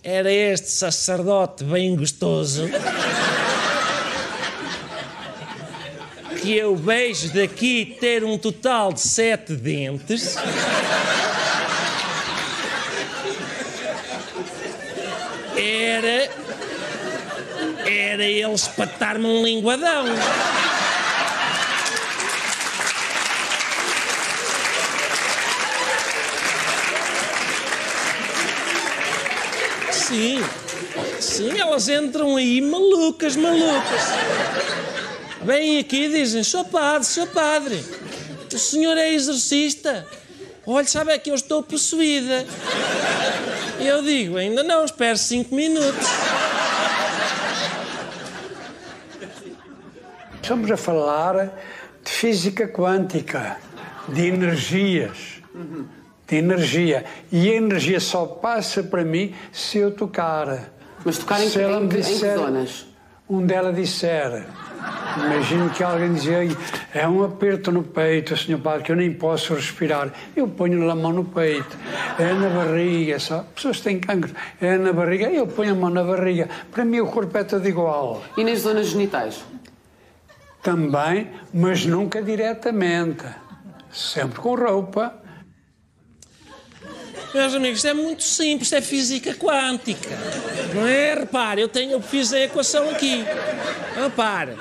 era 0.03 0.33
este 0.33 0.71
sacerdote 0.71 1.65
bem 1.65 1.97
gostoso 1.97 2.69
que 6.49 6.57
eu 6.57 6.75
vejo 6.75 7.29
daqui 7.35 7.95
ter 8.01 8.25
um 8.25 8.39
total 8.39 8.91
de 8.91 9.03
sete 9.03 9.53
dentes. 9.53 10.35
Era. 15.55 16.31
Era 17.87 18.25
ele 18.25 18.55
espatar-me 18.55 19.27
um 19.27 19.45
linguadão. 19.45 20.07
Sim, 29.91 30.43
sim, 31.21 31.61
elas 31.61 31.91
entram 31.91 32.37
aí 32.37 32.63
malucas, 32.63 33.37
malucas. 33.37 34.88
Vêm 35.49 35.79
aqui 35.79 36.05
e 36.05 36.09
dizem: 36.11 36.45
Sr. 36.45 36.67
Padre, 36.67 37.07
Sr. 37.07 37.27
Padre, 37.29 37.83
o 38.53 38.59
senhor 38.59 38.99
é 38.99 39.15
exorcista. 39.15 40.07
Olha, 40.67 40.87
sabe 40.87 41.11
é 41.11 41.19
que 41.19 41.31
eu 41.31 41.35
estou 41.35 41.63
possuída. 41.63 42.45
E 43.81 43.87
eu 43.87 44.03
digo: 44.03 44.37
Ainda 44.37 44.63
não, 44.63 44.85
espere 44.85 45.17
cinco 45.17 45.55
minutos. 45.55 46.07
Estamos 50.35 50.71
a 50.71 50.77
falar 50.77 51.51
de 52.05 52.11
física 52.11 52.69
quântica, 52.69 53.57
de 54.07 54.27
energias. 54.27 55.41
De 56.27 56.37
energia. 56.37 57.07
E 57.33 57.51
a 57.51 57.55
energia 57.55 58.01
só 58.01 58.27
passa 58.27 58.83
para 58.83 59.03
mim 59.03 59.35
se 59.51 59.79
eu 59.79 59.93
tocar. 59.93 60.69
Mas 61.03 61.17
tocar 61.17 61.43
em, 61.43 61.49
se 61.49 61.59
ela 61.59 61.79
em, 61.79 61.81
me 61.81 61.87
em 61.87 61.89
que 61.89 61.97
disser, 61.97 62.37
zonas? 62.37 62.87
Onde 63.27 63.55
ela 63.55 63.73
disser. 63.73 64.47
Imagino 65.17 65.71
que 65.71 65.83
alguém 65.83 66.15
dizia 66.15 66.39
é 66.95 67.09
um 67.09 67.25
aperto 67.25 67.73
no 67.73 67.83
peito, 67.83 68.37
senhor 68.37 68.61
padre, 68.61 68.85
que 68.85 68.93
eu 68.93 68.97
nem 68.97 69.13
posso 69.13 69.55
respirar. 69.55 70.13
Eu 70.37 70.49
ponho 70.49 70.89
a 70.89 70.95
mão 70.95 71.13
no 71.13 71.25
peito, 71.25 71.77
é 72.19 72.33
na 72.33 72.49
barriga, 72.49 73.19
só. 73.19 73.45
Pessoas 73.55 73.81
têm 73.81 73.99
cancro, 73.99 74.33
é 74.61 74.79
na 74.79 74.93
barriga, 74.93 75.31
eu 75.31 75.47
ponho 75.47 75.73
a 75.73 75.77
mão 75.77 75.91
na 75.91 76.05
barriga. 76.05 76.49
Para 76.71 76.85
mim 76.85 77.01
o 77.01 77.07
corpo 77.07 77.37
é 77.37 77.45
todo 77.45 77.67
igual. 77.69 78.23
E 78.37 78.45
nas 78.45 78.61
zonas 78.61 78.89
genitais? 78.89 79.43
Também, 80.63 81.29
mas 81.53 81.85
nunca 81.85 82.23
diretamente. 82.23 83.25
Sempre 83.91 84.41
com 84.41 84.55
roupa. 84.55 85.15
Meus 87.35 87.55
amigos, 87.55 87.79
isto 87.79 87.89
é 87.89 87.95
muito 87.95 88.23
simples, 88.23 88.63
isto 88.63 88.77
é 88.77 88.81
física 88.81 89.35
quântica. 89.35 90.17
Não 90.75 90.87
é? 90.87 91.15
Repare, 91.15 91.61
eu, 91.61 91.69
tenho, 91.69 91.93
eu 91.93 92.01
fiz 92.01 92.33
a 92.33 92.41
equação 92.41 92.89
aqui. 92.91 93.25
Repare, 93.95 94.57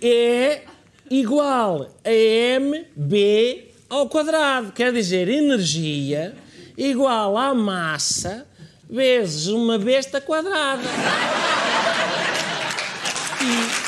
E 0.00 0.60
igual 1.10 1.88
a 2.04 2.10
mb 2.10 3.72
ao 3.88 4.08
quadrado. 4.08 4.72
Quer 4.72 4.92
dizer, 4.92 5.28
energia 5.28 6.34
igual 6.76 7.36
à 7.36 7.54
massa 7.54 8.46
vezes 8.88 9.46
uma 9.48 9.78
besta 9.78 10.20
quadrada. 10.20 10.88
E 13.40 13.86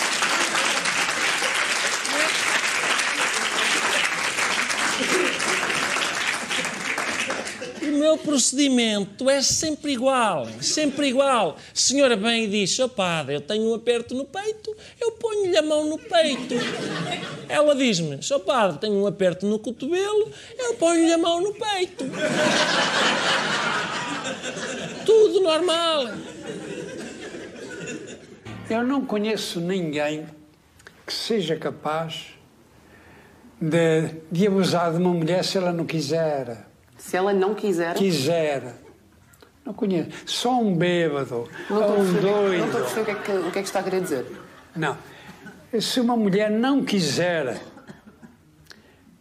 O 7.80 7.90
meu 7.98 8.07
procedimento 8.18 9.28
é 9.30 9.40
sempre 9.42 9.92
igual, 9.92 10.46
sempre 10.60 11.08
igual. 11.08 11.56
A 11.56 11.74
senhora 11.74 12.16
vem 12.16 12.44
e 12.44 12.48
diz, 12.48 12.78
oh 12.78 12.88
padre, 12.88 13.36
eu 13.36 13.40
tenho 13.40 13.70
um 13.70 13.74
aperto 13.74 14.14
no 14.14 14.24
peito, 14.24 14.76
eu 15.00 15.12
ponho-lhe 15.12 15.56
a 15.56 15.62
mão 15.62 15.84
no 15.88 15.98
peito. 15.98 16.54
Ela 17.48 17.74
diz-me, 17.74 18.20
oh 18.32 18.40
padre, 18.40 18.78
tenho 18.78 18.94
um 18.94 19.06
aperto 19.06 19.46
no 19.46 19.58
cotovelo, 19.58 20.30
eu 20.58 20.74
ponho-lhe 20.74 21.12
a 21.12 21.18
mão 21.18 21.40
no 21.40 21.54
peito. 21.54 22.04
Tudo 25.06 25.40
normal. 25.40 26.04
Eu 28.68 28.84
não 28.84 29.04
conheço 29.04 29.60
ninguém 29.60 30.26
que 31.06 31.12
seja 31.12 31.56
capaz 31.56 32.26
de, 33.60 34.14
de 34.30 34.46
abusar 34.46 34.92
de 34.92 34.98
uma 34.98 35.12
mulher 35.12 35.42
se 35.42 35.56
ela 35.56 35.72
não 35.72 35.86
quiser. 35.86 36.66
Se 36.98 37.16
ela 37.16 37.32
não 37.32 37.54
quiser. 37.54 37.94
Quiser. 37.94 38.74
Não 39.64 39.72
conheço. 39.72 40.10
Só 40.26 40.60
um 40.60 40.74
bêbado, 40.74 41.48
Não 41.70 41.82
ou 41.82 42.00
um 42.00 42.12
doido. 42.14 42.58
Não 42.58 42.66
estou 42.66 42.80
a 42.80 42.84
perceber 42.84 43.00
o 43.00 43.04
que, 43.04 43.10
é 43.10 43.14
que, 43.14 43.32
o 43.32 43.50
que 43.52 43.58
é 43.58 43.62
que 43.62 43.68
está 43.68 43.80
a 43.80 43.82
querer 43.82 44.00
dizer. 44.00 44.26
Não. 44.74 44.96
Se 45.80 46.00
uma 46.00 46.16
mulher 46.16 46.50
não 46.50 46.82
quiser, 46.82 47.60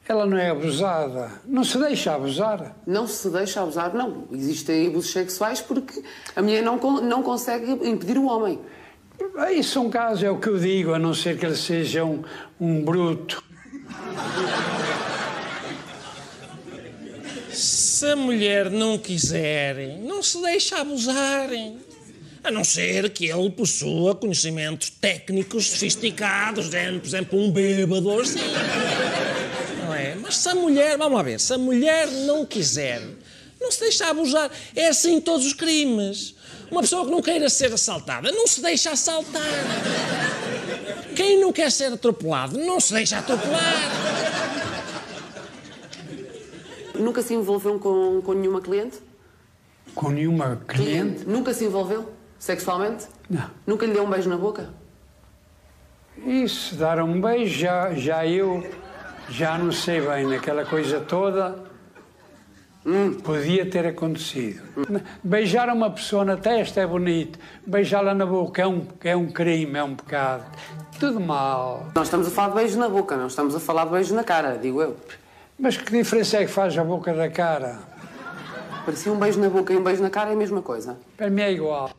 ela 0.08 0.26
não 0.26 0.38
é 0.38 0.50
abusada. 0.50 1.32
Não 1.46 1.64
se 1.64 1.78
deixa 1.78 2.16
abusar. 2.16 2.78
Não 2.88 3.06
se 3.06 3.30
deixa 3.30 3.62
abusar, 3.62 3.94
não. 3.94 4.26
Existem 4.32 4.88
abusos 4.88 5.12
sexuais 5.12 5.60
porque 5.60 6.02
a 6.36 6.42
mulher 6.42 6.64
não, 6.64 6.78
não 7.02 7.22
consegue 7.22 7.70
impedir 7.88 8.18
o 8.18 8.26
homem. 8.26 8.60
Isso 9.52 9.80
é 9.80 9.82
um 9.82 9.90
caso, 9.90 10.26
é 10.26 10.32
o 10.32 10.38
que 10.38 10.48
eu 10.48 10.58
digo, 10.58 10.94
a 10.94 11.00
não 11.00 11.14
ser 11.14 11.38
que 11.38 11.46
ele 11.46 11.56
seja 11.56 12.06
um, 12.06 12.24
um 12.60 12.84
bruto. 12.84 13.44
Se 17.58 18.06
a 18.06 18.16
mulher 18.16 18.70
não 18.70 19.00
quiser, 19.00 19.98
não 20.04 20.22
se 20.22 20.40
deixa 20.44 20.78
abusarem. 20.78 21.80
A 22.44 22.52
não 22.52 22.64
ser 22.64 23.10
que 23.10 23.26
ele 23.26 23.50
possua 23.50 24.14
conhecimentos 24.14 24.92
técnicos 24.92 25.72
sofisticados, 25.72 26.68
género, 26.70 27.00
por 27.00 27.08
exemplo, 27.08 27.40
um 27.40 27.52
bêbado 27.52 28.12
assim. 28.20 28.38
Não 29.84 29.92
é? 29.92 30.14
Mas 30.22 30.38
se 30.38 30.50
a 30.50 30.54
mulher, 30.54 31.00
vamos 31.00 31.18
lá 31.18 31.24
ver, 31.24 31.40
se 31.40 31.52
a 31.52 31.58
mulher 31.58 32.06
não 32.28 32.46
quiser, 32.46 33.02
não 33.60 33.72
se 33.72 33.80
deixa 33.80 34.06
abusar. 34.06 34.52
É 34.76 34.90
assim 34.90 35.16
em 35.16 35.22
todos 35.22 35.48
os 35.48 35.54
crimes. 35.54 36.36
Uma 36.70 36.82
pessoa 36.82 37.06
que 37.06 37.12
não 37.12 37.24
queira 37.24 37.50
ser 37.50 37.74
assaltada, 37.74 38.32
não 38.32 38.46
se 38.46 38.62
deixa 38.62 38.92
assaltar. 38.92 39.42
Quem 41.16 41.42
não 41.42 41.52
quer 41.52 41.72
ser 41.72 41.92
atropelado, 41.92 42.56
não 42.60 42.80
se 42.80 42.94
deixa 42.94 43.18
atropelar. 43.18 44.17
Nunca 47.00 47.22
se 47.22 47.34
envolveu 47.34 47.80
com, 47.80 48.22
com 48.22 48.34
nenhuma 48.34 48.62
cliente? 48.62 49.00
Com 49.96 50.10
nenhuma 50.10 50.62
cliente? 50.68 51.26
Nunca 51.28 51.54
se 51.54 51.66
envolveu? 51.66 52.10
Sexualmente? 52.40 53.06
Não. 53.30 53.50
Nunca 53.66 53.86
lhe 53.86 53.94
deu 53.94 54.04
um 54.04 54.10
beijo 54.10 54.30
na 54.30 54.38
boca? 54.38 54.70
Isso, 56.26 56.76
dar 56.76 57.02
um 57.02 57.20
beijo, 57.22 57.60
já, 57.60 57.94
já 57.94 58.26
eu 58.26 58.64
já 59.30 59.58
não 59.58 59.72
sei 59.72 60.02
bem, 60.02 60.26
naquela 60.26 60.66
coisa 60.66 61.00
toda. 61.00 61.68
Podia 63.24 63.70
ter 63.70 63.86
acontecido. 63.86 64.62
Beijar 65.22 65.70
uma 65.70 65.90
pessoa 65.90 66.24
na 66.24 66.38
testa 66.38 66.80
é 66.80 66.88
bonito, 66.88 67.38
beijá-la 67.66 68.14
na 68.14 68.26
boca 68.26 68.62
é 68.62 68.68
um, 68.68 68.88
é 69.04 69.16
um 69.16 69.30
crime, 69.30 69.78
é 69.78 69.84
um 69.84 69.96
pecado. 69.96 70.46
Tudo 70.98 71.20
mal. 71.20 71.88
Nós 71.94 72.08
estamos 72.08 72.28
a 72.28 72.32
falar 72.32 72.50
de 72.50 72.56
beijo 72.56 72.80
na 72.80 72.88
boca, 72.88 73.18
não 73.18 73.28
estamos 73.28 73.54
a 73.54 73.60
falar 73.60 73.86
de 73.86 73.92
beijo 73.92 74.16
na 74.16 74.24
cara, 74.24 74.58
digo 74.58 74.82
eu. 74.82 74.96
Mas 75.60 75.76
que 75.76 75.92
diferença 75.92 76.38
é 76.38 76.46
que 76.46 76.52
faz 76.52 76.78
a 76.78 76.84
boca 76.84 77.14
da 77.14 77.30
cara? 77.30 77.80
Parecia 78.86 79.12
um 79.12 79.18
beijo 79.18 79.40
na 79.40 79.50
boca 79.50 79.74
e 79.74 79.78
um 79.78 79.84
beijo 79.84 80.02
na 80.02 80.10
cara 80.10 80.30
é 80.30 80.34
a 80.34 80.36
mesma 80.36 80.62
coisa. 80.62 80.98
Para 81.18 81.30
mim 81.30 81.42
é 81.42 81.52
igual. 81.52 81.92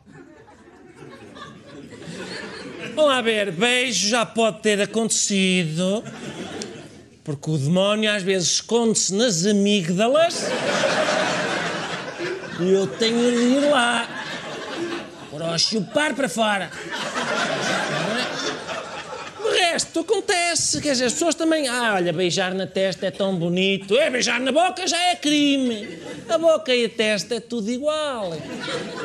Vamos 2.95 3.11
lá 3.11 3.21
ver, 3.21 3.51
beijo 3.51 4.07
já 4.07 4.25
pode 4.25 4.61
ter 4.61 4.81
acontecido. 4.81 6.03
Porque 7.23 7.51
o 7.51 7.57
demónio 7.57 8.11
às 8.11 8.23
vezes 8.23 8.53
esconde-se 8.53 9.13
nas 9.13 9.45
amígdalas. 9.45 10.47
E 12.59 12.71
eu 12.71 12.87
tenho 12.87 13.31
de 13.31 13.37
ir 13.37 13.69
lá. 13.69 14.07
Para 15.29 15.53
o 15.53 15.59
chupar 15.59 16.15
para 16.15 16.27
fora. 16.27 16.71
Resto 19.79 20.01
acontece. 20.01 20.81
Quer 20.81 20.91
dizer, 20.91 21.05
as 21.05 21.13
pessoas 21.13 21.35
também. 21.35 21.65
Ah, 21.69 21.93
olha, 21.95 22.11
beijar 22.11 22.53
na 22.53 22.67
testa 22.67 23.05
é 23.05 23.11
tão 23.11 23.33
bonito. 23.37 23.95
É, 23.97 24.09
beijar 24.09 24.37
na 24.41 24.51
boca 24.51 24.85
já 24.85 25.01
é 25.05 25.15
crime. 25.15 25.97
A 26.27 26.37
boca 26.37 26.75
e 26.75 26.83
a 26.83 26.89
testa 26.89 27.35
é 27.35 27.39
tudo 27.39 27.71
igual. 27.71 28.33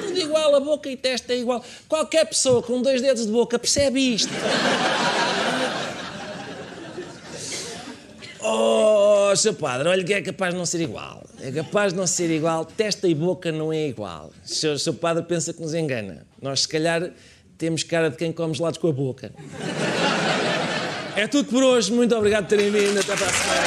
Tudo 0.03 0.19
igual, 0.19 0.53
a 0.57 0.59
boca 0.59 0.89
e 0.91 0.95
a 0.95 0.97
testa 0.97 1.33
é 1.33 1.39
igual. 1.39 1.65
Qualquer 1.89 2.27
pessoa 2.27 2.61
com 2.61 2.83
dois 2.83 3.01
dedos 3.01 3.25
de 3.25 3.31
boca 3.31 3.57
percebe 3.57 4.01
isto. 4.15 4.33
Oh, 8.47 9.35
seu 9.35 9.55
padre, 9.55 9.89
olha 9.89 10.05
que 10.05 10.13
é 10.13 10.21
capaz 10.21 10.53
de 10.53 10.59
não 10.59 10.67
ser 10.67 10.83
igual. 10.83 11.25
É 11.41 11.51
capaz 11.51 11.95
de 11.95 11.99
não 11.99 12.07
ser 12.07 12.31
igual. 12.31 12.67
Testa 12.67 13.09
e 13.09 13.15
boca 13.15 13.51
não 13.51 13.73
é 13.73 13.89
igual. 13.89 14.31
Seu, 14.43 14.79
seu 14.79 14.93
padre 14.93 15.23
pensa 15.23 15.55
que 15.55 15.63
nos 15.63 15.73
engana. 15.73 16.27
Nós, 16.43 16.61
se 16.61 16.69
calhar, 16.69 17.11
temos 17.57 17.83
cara 17.83 18.11
de 18.11 18.19
quem 18.19 18.31
come 18.31 18.53
gelados 18.53 18.79
com 18.79 18.89
a 18.89 18.93
boca. 18.93 19.33
É 21.17 21.27
tudo 21.27 21.49
por 21.49 21.63
hoje. 21.63 21.93
Muito 21.93 22.15
obrigado 22.17 22.45
por 22.45 22.51
terem 22.51 22.71
vindo. 22.71 22.99
Até 22.99 23.17
para 23.17 23.27
a 23.27 23.31
semana. 23.33 23.65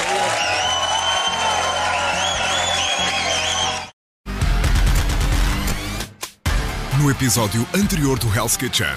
No 7.00 7.12
episódio 7.12 7.66
anterior 7.76 8.18
do 8.18 8.28
Hell's 8.34 8.58
Kitchen. 8.58 8.88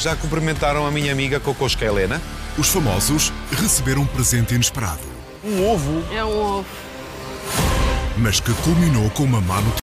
Já 0.00 0.16
cumprimentaram 0.16 0.86
a 0.86 0.90
minha 0.90 1.12
amiga 1.12 1.38
Cocosca 1.40 1.84
Helena? 1.84 2.20
Os 2.58 2.68
famosos 2.68 3.32
receberam 3.52 4.02
um 4.02 4.06
presente 4.06 4.54
inesperado, 4.54 4.98
Um 5.44 5.64
ovo? 5.70 6.04
É 6.12 6.24
um 6.24 6.36
ovo. 6.58 6.66
mas 8.16 8.40
que 8.40 8.52
culminou 8.64 9.08
com 9.10 9.22
uma 9.22 9.40
má 9.40 9.60
notícia. 9.60 9.76